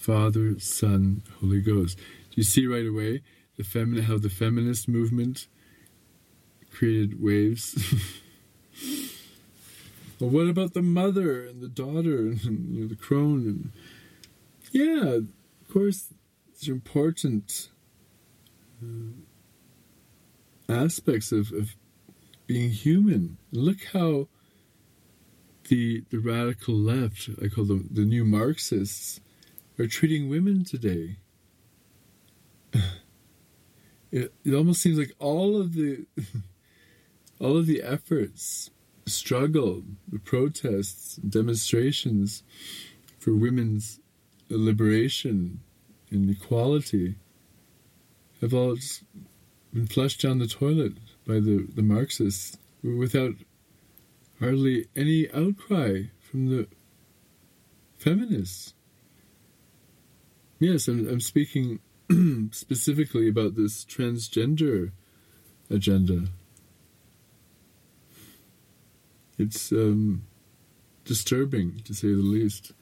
Father, 0.02 0.58
Son, 0.58 1.22
Holy 1.40 1.62
Ghost. 1.62 1.96
Do 1.98 2.34
you 2.34 2.44
see 2.44 2.66
right 2.66 2.88
away 2.88 3.22
the 3.56 4.02
how 4.02 4.18
the 4.18 4.30
feminist 4.30 4.88
movement 4.88 5.48
created 6.72 7.22
waves? 7.22 7.78
well, 10.20 10.32
what 10.32 10.48
about 10.48 10.74
the 10.74 10.82
mother 10.82 11.46
and 11.46 11.62
the 11.62 11.68
daughter 11.68 12.18
and 12.18 12.42
you 12.44 12.82
know, 12.82 12.88
the 12.88 12.96
crone? 12.96 13.46
And 13.46 13.72
yeah, 14.72 15.20
of 15.20 15.28
course, 15.72 16.08
are 16.68 16.72
important 16.72 17.70
uh, 18.84 19.12
aspects 20.68 21.32
of, 21.32 21.52
of 21.52 21.76
being 22.48 22.72
human. 22.72 23.38
Look 23.52 23.84
how 23.94 24.30
the 25.68 26.04
the 26.10 26.18
radical 26.18 26.74
left, 26.74 27.30
I 27.40 27.50
call 27.50 27.66
them 27.66 27.88
the 27.92 28.04
new 28.04 28.26
Marxists 28.26 29.22
are 29.80 29.88
treating 29.88 30.30
women 30.30 30.64
today. 30.64 31.18
It, 34.14 34.34
it 34.44 34.54
almost 34.54 34.82
seems 34.82 34.98
like 34.98 35.14
all 35.20 35.56
of 35.56 35.74
the 35.74 36.06
all 37.40 37.56
of 37.56 37.66
the 37.66 37.82
efforts, 37.82 38.70
struggle, 39.06 39.84
the 40.12 40.20
protests, 40.20 41.16
demonstrations 41.16 42.44
for 43.20 43.34
women's 43.34 44.02
liberation 44.50 45.62
and 46.10 46.30
equality 46.30 47.16
have 48.42 48.54
all 48.54 48.78
been 49.74 49.88
flushed 49.88 50.22
down 50.22 50.40
the 50.40 50.48
toilet 50.48 50.94
by 51.26 51.36
the, 51.36 51.68
the 51.74 51.82
Marxists 51.82 52.58
without 52.84 53.36
hardly 54.40 54.88
any 54.96 55.32
outcry 55.32 56.04
from 56.20 56.48
the 56.48 56.68
feminists. 57.98 58.74
Yes, 60.62 60.88
I'm, 60.88 61.10
I'm 61.10 61.20
speaking 61.20 61.80
specifically 62.52 63.28
about 63.28 63.56
this 63.56 63.84
transgender 63.84 64.92
agenda. 65.72 66.28
It's 69.40 69.72
um, 69.72 70.28
disturbing, 71.04 71.82
to 71.86 71.96
say 71.96 72.10
the 72.10 72.18
least, 72.18 72.74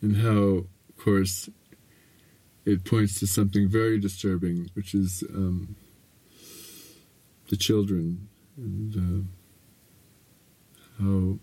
and 0.00 0.16
how, 0.16 0.64
of 0.88 0.96
course, 0.96 1.50
it 2.64 2.86
points 2.86 3.20
to 3.20 3.26
something 3.26 3.68
very 3.68 4.00
disturbing, 4.00 4.70
which 4.72 4.94
is 4.94 5.22
um, 5.28 5.76
the 7.50 7.56
children 7.58 8.28
and 8.56 9.28
uh, 10.96 11.02
how 11.02 11.38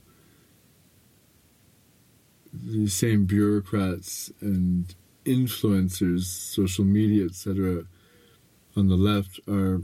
the 2.51 2.87
same 2.87 3.25
bureaucrats 3.25 4.31
and 4.41 4.95
influencers, 5.25 6.23
social 6.23 6.85
media, 6.85 7.25
etc., 7.25 7.85
on 8.75 8.87
the 8.87 8.95
left 8.95 9.39
are 9.47 9.81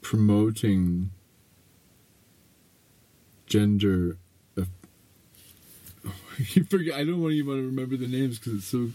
promoting 0.00 1.10
gender. 3.46 4.16
I 4.56 4.64
don't 6.64 6.88
even 6.88 7.20
want 7.20 7.60
to 7.60 7.66
remember 7.66 7.96
the 7.96 8.08
names 8.08 8.38
because 8.38 8.54
it's 8.54 8.66
so 8.66 8.90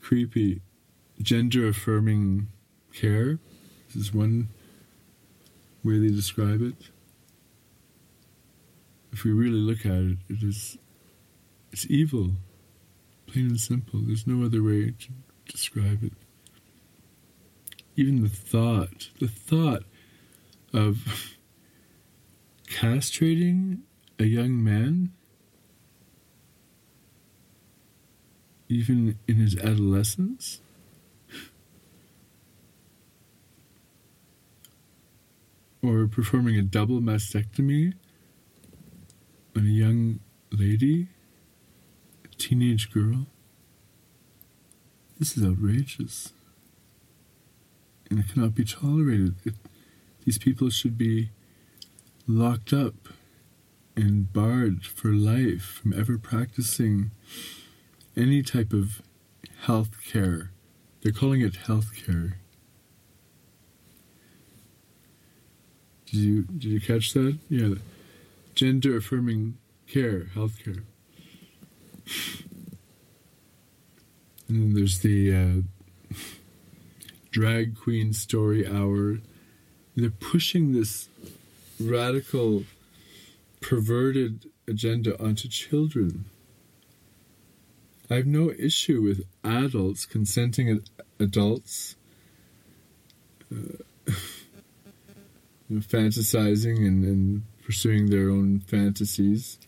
creepy. 0.00 0.60
Gender 1.20 1.68
affirming 1.68 2.48
care. 2.92 3.38
This 3.88 3.96
is 3.96 4.14
one 4.14 4.48
way 5.84 5.98
they 5.98 6.08
describe 6.08 6.62
it. 6.62 6.74
If 9.12 9.24
we 9.24 9.30
really 9.30 9.60
look 9.60 9.84
at 9.86 9.92
it, 9.92 10.18
it 10.28 10.42
is 10.42 10.78
it's 11.70 11.86
evil. 11.88 12.32
Plain 13.32 13.46
and 13.46 13.60
simple. 13.60 14.00
There's 14.00 14.26
no 14.26 14.44
other 14.44 14.62
way 14.62 14.90
to 14.90 15.08
describe 15.48 16.04
it. 16.04 16.12
Even 17.96 18.22
the 18.22 18.28
thought, 18.28 19.08
the 19.20 19.28
thought 19.28 19.84
of 20.74 21.38
castrating 22.68 23.78
a 24.18 24.24
young 24.24 24.62
man, 24.62 25.12
even 28.68 29.18
in 29.26 29.36
his 29.36 29.56
adolescence, 29.56 30.60
or 35.82 36.06
performing 36.06 36.58
a 36.58 36.62
double 36.62 37.00
mastectomy 37.00 37.94
on 39.56 39.62
a 39.64 39.70
young 39.70 40.20
lady 40.50 41.08
teenage 42.42 42.90
girl. 42.90 43.26
This 45.16 45.36
is 45.36 45.44
outrageous. 45.44 46.32
And 48.10 48.18
it 48.18 48.26
cannot 48.32 48.56
be 48.56 48.64
tolerated. 48.64 49.36
It, 49.44 49.54
these 50.24 50.38
people 50.38 50.68
should 50.68 50.98
be 50.98 51.30
locked 52.26 52.72
up 52.72 52.94
and 53.94 54.32
barred 54.32 54.84
for 54.84 55.12
life 55.12 55.62
from 55.62 55.92
ever 55.92 56.18
practicing 56.18 57.12
any 58.16 58.42
type 58.42 58.72
of 58.72 59.02
health 59.66 60.04
care. 60.04 60.50
They're 61.00 61.12
calling 61.12 61.42
it 61.42 61.54
health 61.54 61.92
care. 61.94 62.38
Did 66.06 66.16
you 66.16 66.42
did 66.42 66.64
you 66.64 66.80
catch 66.80 67.12
that? 67.12 67.38
Yeah. 67.48 67.74
Gender 68.56 68.96
affirming 68.96 69.58
care, 69.86 70.24
health 70.34 70.58
care. 70.62 70.82
And 74.48 74.62
then 74.62 74.74
there's 74.74 75.00
the 75.00 75.34
uh, 75.34 76.14
drag 77.30 77.78
queen 77.78 78.12
story 78.12 78.66
hour. 78.66 79.18
They're 79.96 80.10
pushing 80.10 80.72
this 80.72 81.08
radical 81.80 82.64
perverted 83.60 84.50
agenda 84.68 85.20
onto 85.22 85.48
children. 85.48 86.26
I 88.10 88.16
have 88.16 88.26
no 88.26 88.50
issue 88.50 89.00
with 89.00 89.24
adults, 89.42 90.04
consenting 90.04 90.82
adults, 91.18 91.96
uh, 93.50 93.78
fantasizing 95.72 96.86
and, 96.86 97.04
and 97.04 97.42
pursuing 97.64 98.10
their 98.10 98.28
own 98.28 98.60
fantasies, 98.60 99.58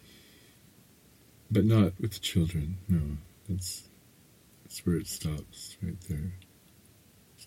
but 1.50 1.64
not 1.64 1.92
with 2.00 2.12
the 2.12 2.20
children. 2.20 2.78
No, 2.88 3.00
that's 3.48 3.88
that's 4.62 4.84
where 4.86 4.96
it 4.96 5.06
stops, 5.06 5.76
right 5.82 6.00
there. 6.08 6.32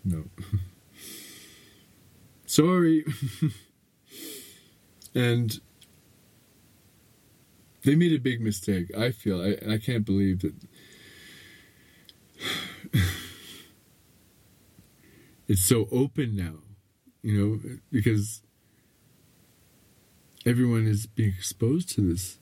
No. 0.03 0.25
Sorry. 2.45 3.05
and 5.15 5.59
they 7.83 7.95
made 7.95 8.13
a 8.13 8.19
big 8.19 8.41
mistake. 8.41 8.95
I 8.97 9.11
feel 9.11 9.41
I 9.41 9.57
I 9.73 9.77
can't 9.77 10.05
believe 10.05 10.41
that. 10.41 10.53
it's 15.47 15.63
so 15.63 15.87
open 15.91 16.35
now, 16.35 16.55
you 17.21 17.37
know, 17.37 17.59
because 17.91 18.41
everyone 20.45 20.87
is 20.87 21.07
being 21.07 21.33
exposed 21.37 21.89
to 21.95 22.01
this 22.01 22.39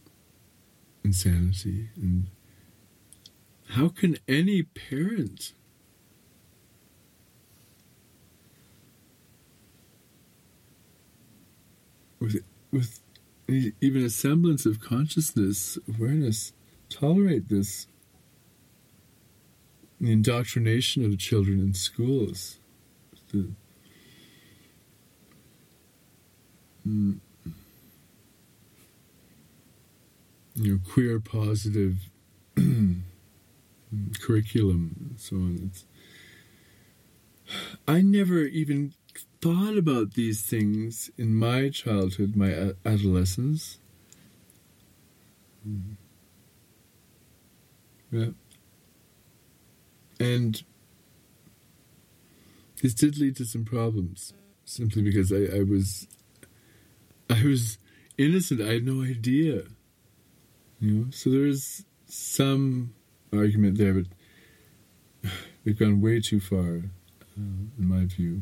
insanity. 1.06 1.90
And 1.96 2.28
how 3.70 3.90
can 3.90 4.18
any 4.28 4.64
parent 4.64 5.54
with 12.20 12.44
with 12.72 13.00
even 13.80 14.04
a 14.04 14.10
semblance 14.10 14.66
of 14.66 14.82
consciousness 14.82 15.78
awareness 15.88 16.54
tolerate 16.90 17.50
this 17.50 17.88
the 20.02 20.12
indoctrination 20.12 21.06
of 21.06 21.12
the 21.12 21.18
children 21.18 21.60
in 21.60 21.74
schools? 21.74 22.58
The 23.32 23.52
mm, 26.88 27.20
you 30.56 30.74
know, 30.74 30.80
queer 30.92 31.20
positive 31.20 32.10
curriculum 34.20 34.96
and 35.10 35.20
so 35.20 35.36
on. 35.36 35.72
It's, 35.72 35.86
I 37.88 38.02
never 38.02 38.40
even 38.40 38.94
thought 39.42 39.78
about 39.78 40.14
these 40.14 40.42
things 40.42 41.12
in 41.18 41.36
my 41.36 41.70
childhood, 41.70 42.36
my 42.36 42.74
adolescence. 42.86 43.78
Mm-hmm. 45.68 45.94
Yeah. 48.12 48.30
And 50.20 50.64
this 52.82 52.94
did 52.94 53.18
lead 53.18 53.36
to 53.38 53.46
some 53.46 53.66
problems, 53.66 54.34
simply 54.64 55.02
because 55.02 55.34
I, 55.34 55.58
I 55.58 55.64
was 55.64 56.08
I 57.30 57.44
was 57.44 57.78
innocent. 58.18 58.62
I 58.62 58.74
had 58.74 58.86
no 58.86 59.04
idea 59.04 59.64
know, 60.92 61.06
so 61.12 61.30
there 61.30 61.46
is 61.46 61.86
some 62.06 62.94
argument 63.34 63.78
there, 63.78 63.94
but 63.94 64.06
they've 65.64 65.78
gone 65.78 66.02
way 66.02 66.20
too 66.20 66.40
far, 66.40 66.84
uh, 67.38 67.68
in 67.78 67.88
my 67.88 68.06
view. 68.06 68.42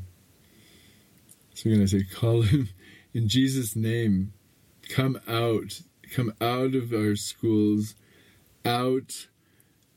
So 1.54 1.70
again, 1.70 1.84
I 1.84 1.86
say, 1.86 2.04
call 2.14 2.42
him 2.42 2.70
in 3.14 3.28
Jesus' 3.28 3.76
name. 3.76 4.34
Come 4.90 5.20
out, 5.28 5.82
come 6.12 6.34
out 6.42 6.76
of 6.76 6.92
our 6.94 7.16
schools, 7.16 7.96
out 8.66 9.28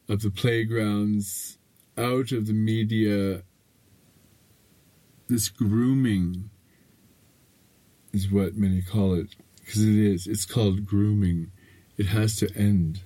of 0.09 0.23
the 0.23 0.31
playgrounds, 0.31 1.59
out 1.99 2.33
of 2.33 2.47
the 2.47 2.53
media. 2.53 3.43
This 5.29 5.49
grooming 5.49 6.51
is 8.13 8.31
what 8.31 8.57
many 8.57 8.81
call 8.81 9.15
it, 9.15 9.35
because 9.59 9.85
it 9.85 9.97
is. 9.97 10.27
It's 10.27 10.45
called 10.45 10.87
grooming. 10.87 11.51
It 11.99 12.07
has 12.07 12.37
to 12.37 12.49
end. 12.55 13.01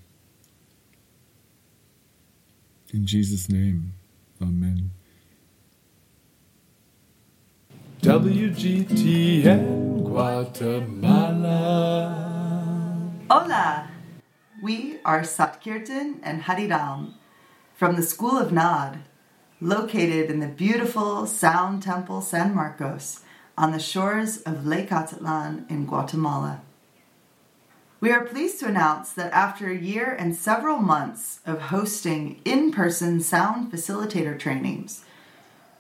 In 2.92 3.06
Jesus' 3.06 3.48
name, 3.48 3.94
Amen. 4.42 4.90
WGTN 8.02 10.02
Guatemala. 10.02 11.52
Hola! 13.30 13.88
We 14.60 14.98
are 15.04 15.20
Satkirtan 15.20 16.18
and 16.24 16.42
Hariram 16.42 17.14
from 17.76 17.94
the 17.94 18.02
School 18.02 18.36
of 18.38 18.50
Naad, 18.50 19.02
located 19.60 20.30
in 20.30 20.40
the 20.40 20.48
beautiful 20.48 21.26
Sound 21.26 21.84
Temple 21.84 22.22
San 22.22 22.56
Marcos 22.56 23.20
on 23.56 23.70
the 23.70 23.78
shores 23.78 24.38
of 24.38 24.66
Lake 24.66 24.90
Atitlan 24.90 25.70
in 25.70 25.86
Guatemala. 25.86 26.62
We 28.00 28.12
are 28.12 28.24
pleased 28.24 28.60
to 28.60 28.66
announce 28.66 29.12
that 29.12 29.30
after 29.34 29.68
a 29.68 29.76
year 29.76 30.16
and 30.18 30.34
several 30.34 30.78
months 30.78 31.40
of 31.44 31.60
hosting 31.60 32.40
in 32.46 32.72
person 32.72 33.20
sound 33.20 33.70
facilitator 33.70 34.38
trainings, 34.38 35.04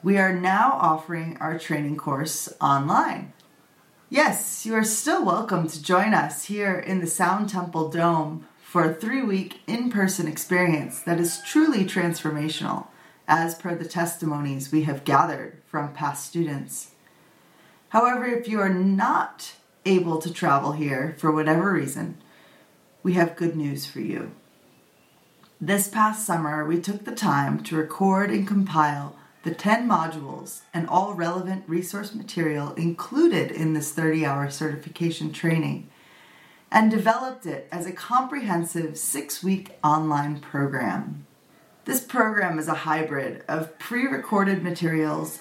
we 0.02 0.18
are 0.18 0.34
now 0.34 0.72
offering 0.72 1.38
our 1.40 1.58
training 1.58 1.96
course 1.96 2.52
online. 2.60 3.32
Yes, 4.10 4.66
you 4.66 4.74
are 4.74 4.84
still 4.84 5.24
welcome 5.24 5.66
to 5.68 5.82
join 5.82 6.12
us 6.12 6.44
here 6.44 6.78
in 6.78 7.00
the 7.00 7.06
Sound 7.06 7.48
Temple 7.48 7.88
Dome 7.88 8.46
for 8.62 8.84
a 8.84 8.92
three 8.94 9.22
week 9.22 9.62
in 9.66 9.88
person 9.88 10.28
experience 10.28 11.00
that 11.00 11.18
is 11.18 11.40
truly 11.46 11.84
transformational, 11.84 12.88
as 13.28 13.54
per 13.54 13.74
the 13.74 13.88
testimonies 13.88 14.70
we 14.70 14.82
have 14.82 15.04
gathered 15.04 15.56
from 15.64 15.94
past 15.94 16.26
students. 16.26 16.90
However, 17.88 18.26
if 18.26 18.46
you 18.46 18.60
are 18.60 18.68
not 18.68 19.54
able 19.84 20.18
to 20.18 20.32
travel 20.32 20.72
here 20.72 21.14
for 21.18 21.32
whatever 21.32 21.72
reason, 21.72 22.18
we 23.02 23.14
have 23.14 23.36
good 23.36 23.56
news 23.56 23.86
for 23.86 24.00
you. 24.00 24.32
This 25.60 25.88
past 25.88 26.24
summer, 26.24 26.64
we 26.64 26.80
took 26.80 27.04
the 27.04 27.14
time 27.14 27.62
to 27.64 27.76
record 27.76 28.30
and 28.30 28.46
compile 28.46 29.16
the 29.42 29.54
10 29.54 29.88
modules 29.88 30.60
and 30.72 30.86
all 30.88 31.14
relevant 31.14 31.64
resource 31.66 32.14
material 32.14 32.74
included 32.74 33.50
in 33.50 33.72
this 33.72 33.92
30 33.92 34.24
hour 34.26 34.50
certification 34.50 35.32
training 35.32 35.88
and 36.70 36.90
developed 36.90 37.46
it 37.46 37.66
as 37.72 37.86
a 37.86 37.92
comprehensive 37.92 38.96
six 38.96 39.42
week 39.42 39.78
online 39.82 40.40
program. 40.40 41.26
This 41.84 42.00
program 42.00 42.58
is 42.58 42.68
a 42.68 42.74
hybrid 42.74 43.42
of 43.48 43.78
pre 43.78 44.06
recorded 44.06 44.62
materials 44.62 45.40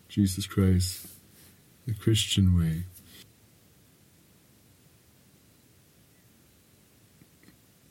Jesus 0.09 0.45
Christ, 0.45 1.07
the 1.87 1.93
Christian 1.93 2.59
way. 2.59 2.83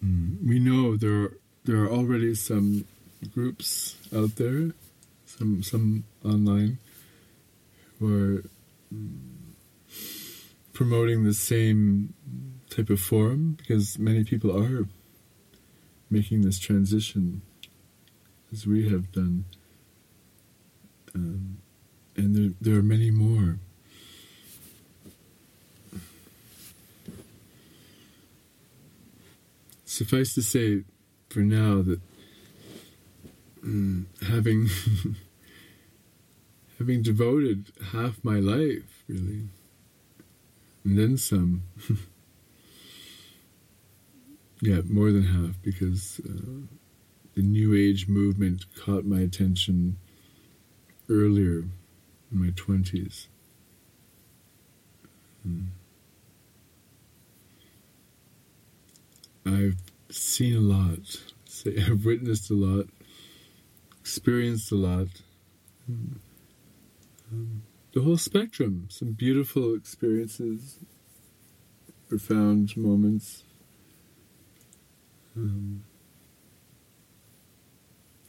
Mm, 0.05 0.47
we 0.47 0.59
know 0.59 0.90
there 1.01 1.23
are, 1.23 1.37
there 1.65 1.83
are 1.83 1.91
already 1.91 2.35
some 2.35 2.85
groups 3.35 3.97
out 4.15 4.37
there, 4.37 4.73
some 5.27 5.63
some 5.63 6.05
online, 6.25 6.79
who 7.99 8.07
are 8.15 8.45
promoting 10.73 11.25
the 11.25 11.35
same 11.35 12.15
type 12.71 12.91
of 12.91 13.01
forum 13.01 13.57
because 13.59 13.99
many 13.99 14.25
people 14.25 14.57
are 14.57 14.87
making 16.09 16.43
this 16.43 16.59
transition 16.59 17.43
as 18.53 18.67
we 18.67 18.89
have 18.89 19.13
done. 19.13 19.45
Um, 21.15 21.59
and 22.17 22.35
there, 22.35 22.51
there 22.61 22.79
are 22.79 22.83
many 22.83 23.11
more. 23.11 23.59
Suffice 30.01 30.33
to 30.33 30.41
say, 30.41 30.85
for 31.29 31.41
now, 31.41 31.83
that 31.83 32.01
mm, 33.63 34.07
having 34.27 34.71
having 36.79 37.03
devoted 37.03 37.71
half 37.93 38.25
my 38.25 38.39
life, 38.39 39.05
really, 39.09 39.51
and 40.85 40.99
then 40.99 41.19
some. 41.19 41.65
yeah, 44.63 44.81
more 44.89 45.13
than 45.13 45.25
half, 45.25 45.61
because 45.61 46.19
uh, 46.25 46.65
the 47.35 47.43
New 47.43 47.75
Age 47.75 48.09
movement 48.09 48.65
caught 48.75 49.05
my 49.05 49.21
attention 49.21 49.99
earlier 51.11 51.65
in 52.33 52.41
my 52.47 52.53
20s. 52.53 53.27
Hmm. 55.43 55.65
I've 59.45 59.90
seen 60.11 60.57
a 60.57 60.61
lot, 60.61 61.21
say, 61.45 61.77
I've 61.79 62.05
witnessed 62.05 62.51
a 62.51 62.55
lot, 62.55 62.87
experienced 64.01 64.73
a 64.73 64.77
lot. 64.77 65.09
Hmm. 65.87 66.13
Um, 67.33 67.63
the 67.93 68.03
whole 68.03 68.17
spectrum, 68.17 68.87
some 68.89 69.13
beautiful 69.13 69.75
experiences, 69.75 70.79
profound 72.09 72.77
moments. 72.77 73.45
Um, 75.37 75.85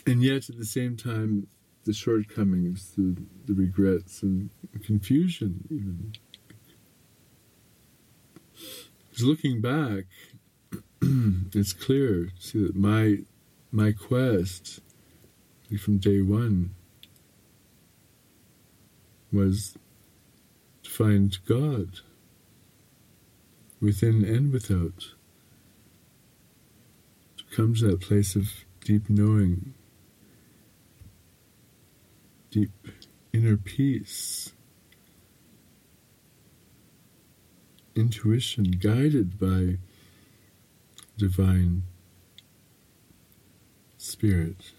and 0.06 0.24
yet, 0.24 0.50
at 0.50 0.58
the 0.58 0.66
same 0.66 0.98
time, 0.98 1.48
the 1.86 1.94
shortcomings, 1.94 2.94
the, 2.96 3.16
the 3.46 3.54
regrets, 3.54 4.22
and 4.22 4.50
confusion, 4.84 5.68
even. 5.70 6.14
Because 9.10 9.26
looking 9.26 9.62
back, 9.62 10.06
it's 11.56 11.74
clear. 11.74 12.30
See 12.40 12.64
that 12.64 12.76
my 12.76 13.20
my 13.72 13.92
quest 13.92 14.82
from 15.80 15.98
day 15.98 16.22
one 16.22 16.76
was 19.32 19.78
to 20.84 20.90
find 20.90 21.38
God 21.46 22.02
within 23.82 24.26
and 24.26 24.52
without, 24.52 25.16
to 27.38 27.44
come 27.56 27.74
to 27.76 27.88
that 27.88 28.02
place 28.02 28.36
of 28.36 28.52
deep 28.82 29.10
knowing 29.10 29.74
deep 32.52 32.72
inner 33.32 33.56
peace, 33.56 34.52
intuition 37.96 38.66
guided 38.66 39.40
by 39.40 39.78
divine 41.18 41.84
spirit, 43.98 44.72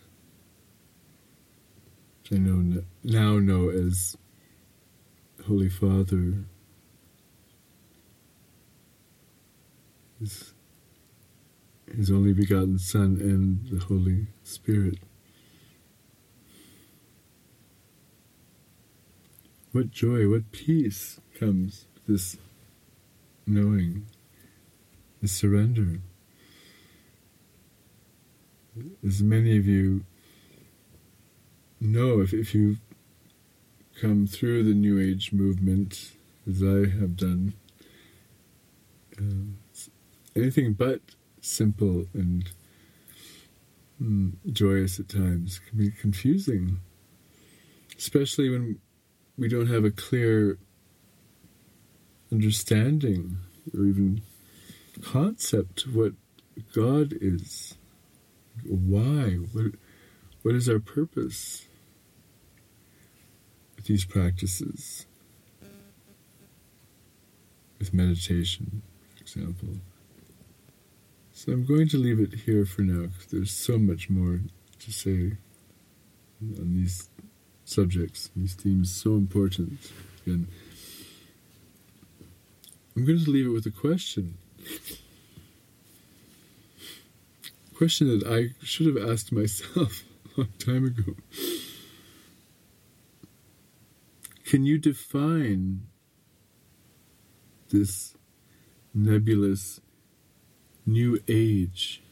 I 2.33 2.37
know 2.37 2.83
now 3.05 3.39
know 3.39 3.69
as 3.69 4.17
Holy 5.47 5.69
Father, 5.69 6.45
His, 10.19 10.55
His 11.95 12.11
only 12.11 12.33
begotten 12.33 12.79
Son, 12.79 13.19
and 13.21 13.69
the 13.69 13.85
Holy 13.85 14.29
Spirit. 14.45 14.99
What 19.73 19.91
joy, 19.91 20.29
what 20.29 20.53
peace 20.53 21.21
comes 21.39 21.87
this 22.09 22.39
knowing, 23.47 24.07
this 25.21 25.33
surrender. 25.33 26.01
As 29.07 29.23
many 29.23 29.59
of 29.59 29.67
you 29.67 30.05
know, 31.79 32.21
if, 32.21 32.33
if 32.33 32.55
you 32.55 32.79
come 34.01 34.27
through 34.27 34.65
the 34.65 34.75
New 34.75 34.99
Age 34.99 35.33
movement, 35.33 36.13
as 36.49 36.63
I 36.63 36.89
have 36.99 37.17
done, 37.17 37.53
uh, 39.19 39.53
anything 40.35 40.73
but 40.73 41.01
simple 41.43 42.07
and 42.15 42.51
mm, 44.03 44.33
joyous 44.51 44.99
at 44.99 45.09
times 45.09 45.61
can 45.69 45.79
be 45.79 45.91
confusing, 45.91 46.79
especially 47.99 48.49
when 48.49 48.79
we 49.37 49.49
don't 49.49 49.69
have 49.69 49.85
a 49.85 49.91
clear 49.91 50.59
understanding 52.31 53.37
or 53.75 53.85
even 53.85 54.23
concept 55.03 55.85
of 55.85 55.95
what 55.95 56.13
God 56.75 57.13
is. 57.21 57.75
Why? 58.65 59.37
What, 59.53 59.73
what 60.43 60.55
is 60.55 60.69
our 60.69 60.79
purpose 60.79 61.67
with 63.77 63.87
these 63.87 64.05
practices? 64.05 65.07
With 67.79 67.93
meditation, 67.93 68.83
for 69.15 69.23
example. 69.23 69.69
So 71.33 71.53
I'm 71.53 71.65
going 71.65 71.89
to 71.89 71.99
leave 71.99 72.21
it 72.21 72.35
here 72.41 72.65
for 72.65 72.83
now 72.83 73.07
because 73.07 73.27
there's 73.27 73.51
so 73.51 73.79
much 73.79 74.09
more 74.09 74.41
to 74.79 74.93
say 74.93 75.33
on 76.41 76.77
these 76.77 77.09
subjects, 77.65 78.31
these 78.37 78.55
themes, 78.55 78.95
so 78.95 79.15
important. 79.15 79.79
And 80.27 80.47
I'm 82.95 83.05
going 83.05 83.25
to 83.25 83.31
leave 83.31 83.47
it 83.47 83.51
with 83.51 83.67
a 83.67 83.71
question. 83.71 84.37
Question 87.77 88.19
that 88.19 88.27
I 88.27 88.55
should 88.65 88.87
have 88.87 89.11
asked 89.11 89.33
myself 89.33 90.05
a 90.37 90.41
long 90.41 90.49
time 90.59 90.87
ago. 90.87 91.15
Can 94.45 94.65
you 94.65 94.79
define 94.79 95.87
this 97.71 98.15
nebulous 98.95 99.81
new 100.85 101.19
age? 101.27 102.03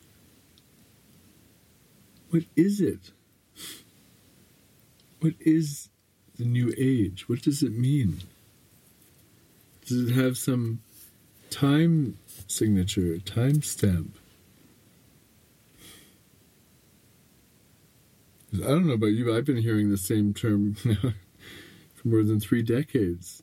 What 2.30 2.44
is 2.56 2.80
it? 2.80 3.10
What 5.20 5.34
is 5.40 5.90
the 6.38 6.44
new 6.44 6.72
age? 6.78 7.28
What 7.28 7.42
does 7.42 7.62
it 7.62 7.72
mean? 7.72 8.20
Does 9.86 10.08
it 10.08 10.14
have 10.14 10.38
some 10.38 10.80
time 11.50 12.16
signature, 12.46 13.18
time 13.18 13.60
stamp? 13.60 14.19
I 18.52 18.66
don't 18.66 18.86
know 18.86 18.94
about 18.94 19.06
you, 19.06 19.26
but 19.26 19.34
I've 19.34 19.44
been 19.44 19.58
hearing 19.58 19.90
the 19.90 19.96
same 19.96 20.34
term 20.34 20.76
now 20.84 20.94
for 21.94 22.08
more 22.08 22.22
than 22.22 22.40
three 22.40 22.62
decades. 22.62 23.42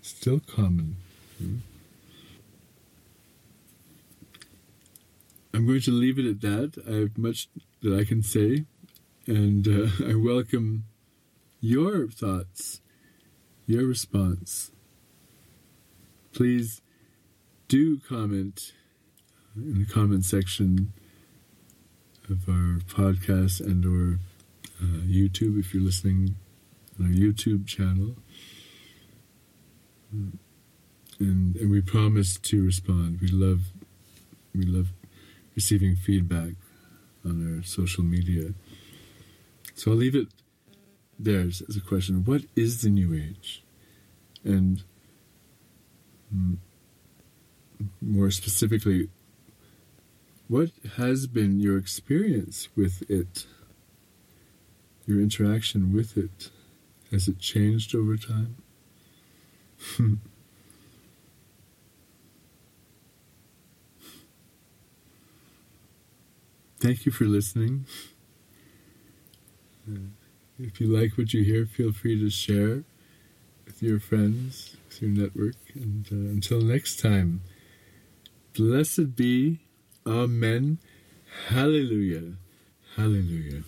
Still 0.00 0.40
common. 0.40 0.96
Hmm? 1.38 1.56
I'm 5.52 5.66
going 5.66 5.82
to 5.82 5.90
leave 5.90 6.18
it 6.18 6.26
at 6.26 6.40
that. 6.40 6.82
I 6.88 7.00
have 7.00 7.18
much 7.18 7.48
that 7.82 7.98
I 7.98 8.04
can 8.04 8.22
say 8.22 8.64
and 9.26 9.66
uh, 9.66 9.88
I 10.08 10.14
welcome 10.14 10.84
your 11.60 12.08
thoughts, 12.08 12.80
your 13.66 13.86
response. 13.86 14.70
Please 16.32 16.82
do 17.68 17.98
comment 18.00 18.72
in 19.56 19.80
the 19.80 19.86
comment 19.86 20.24
section 20.24 20.92
of 22.30 22.48
our 22.48 22.80
podcast 22.86 23.60
and 23.60 23.84
or 23.84 24.18
uh, 24.82 25.00
YouTube 25.06 25.58
if 25.58 25.74
you're 25.74 25.82
listening 25.82 26.36
on 26.98 27.06
our 27.06 27.12
YouTube 27.12 27.66
channel. 27.66 28.16
And, 30.12 30.38
and 31.20 31.70
we 31.70 31.80
promise 31.80 32.38
to 32.38 32.64
respond. 32.64 33.20
We 33.20 33.28
love 33.28 33.60
we 34.54 34.64
love 34.64 34.88
receiving 35.54 35.96
feedback 35.96 36.54
on 37.24 37.56
our 37.56 37.62
social 37.64 38.04
media. 38.04 38.54
So 39.74 39.90
I'll 39.90 39.96
leave 39.96 40.14
it 40.14 40.28
there 41.18 41.40
as 41.40 41.62
a 41.76 41.80
question. 41.80 42.24
What 42.24 42.42
is 42.54 42.82
the 42.82 42.90
New 42.90 43.14
Age? 43.14 43.64
And 44.44 44.84
more 48.00 48.30
specifically, 48.30 49.08
what 50.48 50.70
has 50.96 51.26
been 51.26 51.60
your 51.60 51.78
experience 51.78 52.68
with 52.76 53.08
it? 53.10 53.46
Your 55.06 55.20
interaction 55.20 55.92
with 55.94 56.16
it? 56.16 56.50
Has 57.10 57.28
it 57.28 57.38
changed 57.38 57.94
over 57.94 58.16
time? 58.16 58.56
Thank 66.80 67.06
you 67.06 67.12
for 67.12 67.24
listening. 67.24 67.86
Uh, 69.88 70.10
if 70.58 70.80
you 70.80 70.86
like 70.86 71.16
what 71.16 71.32
you 71.32 71.42
hear, 71.42 71.64
feel 71.66 71.92
free 71.92 72.18
to 72.20 72.28
share 72.28 72.84
with 73.64 73.82
your 73.82 73.98
friends, 73.98 74.76
with 74.88 75.00
your 75.00 75.10
network. 75.10 75.56
And 75.74 76.06
uh, 76.12 76.30
until 76.30 76.60
next 76.60 77.00
time, 77.00 77.40
blessed 78.54 79.16
be, 79.16 79.60
Amen, 80.06 80.78
Hallelujah, 81.48 82.34
Hallelujah. 82.94 83.62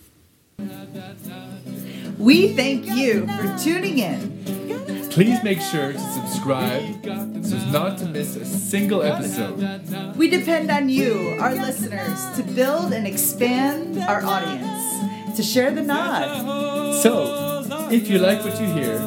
We 2.19 2.53
thank 2.53 2.85
you 2.85 3.25
for 3.25 3.57
tuning 3.57 3.97
in. 3.97 5.09
Please 5.09 5.43
make 5.43 5.59
sure 5.61 5.93
to 5.93 5.99
subscribe 5.99 7.03
so 7.03 7.55
as 7.55 7.73
not 7.73 7.97
to 7.97 8.05
miss 8.05 8.35
a 8.35 8.45
single 8.45 9.01
episode. 9.01 10.15
We 10.15 10.29
depend 10.29 10.69
on 10.69 10.89
you, 10.89 11.37
our 11.39 11.55
listeners, 11.55 12.19
to 12.35 12.43
build 12.43 12.93
and 12.93 13.07
expand 13.07 13.97
our 13.97 14.23
audience, 14.23 15.37
to 15.37 15.41
share 15.41 15.71
the 15.71 15.81
naad. 15.81 17.01
So, 17.01 17.89
if 17.89 18.07
you 18.09 18.19
like 18.19 18.43
what 18.43 18.61
you 18.61 18.67
hear, 18.67 18.99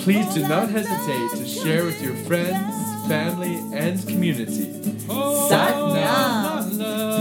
please 0.00 0.26
do 0.34 0.46
not 0.46 0.68
hesitate 0.68 1.38
to 1.38 1.46
share 1.48 1.84
with 1.84 2.02
your 2.02 2.14
friends, 2.26 2.85
family, 3.08 3.56
and 3.72 4.00
community. 4.06 4.72
Sat 5.48 5.76
Nam. 5.76 7.15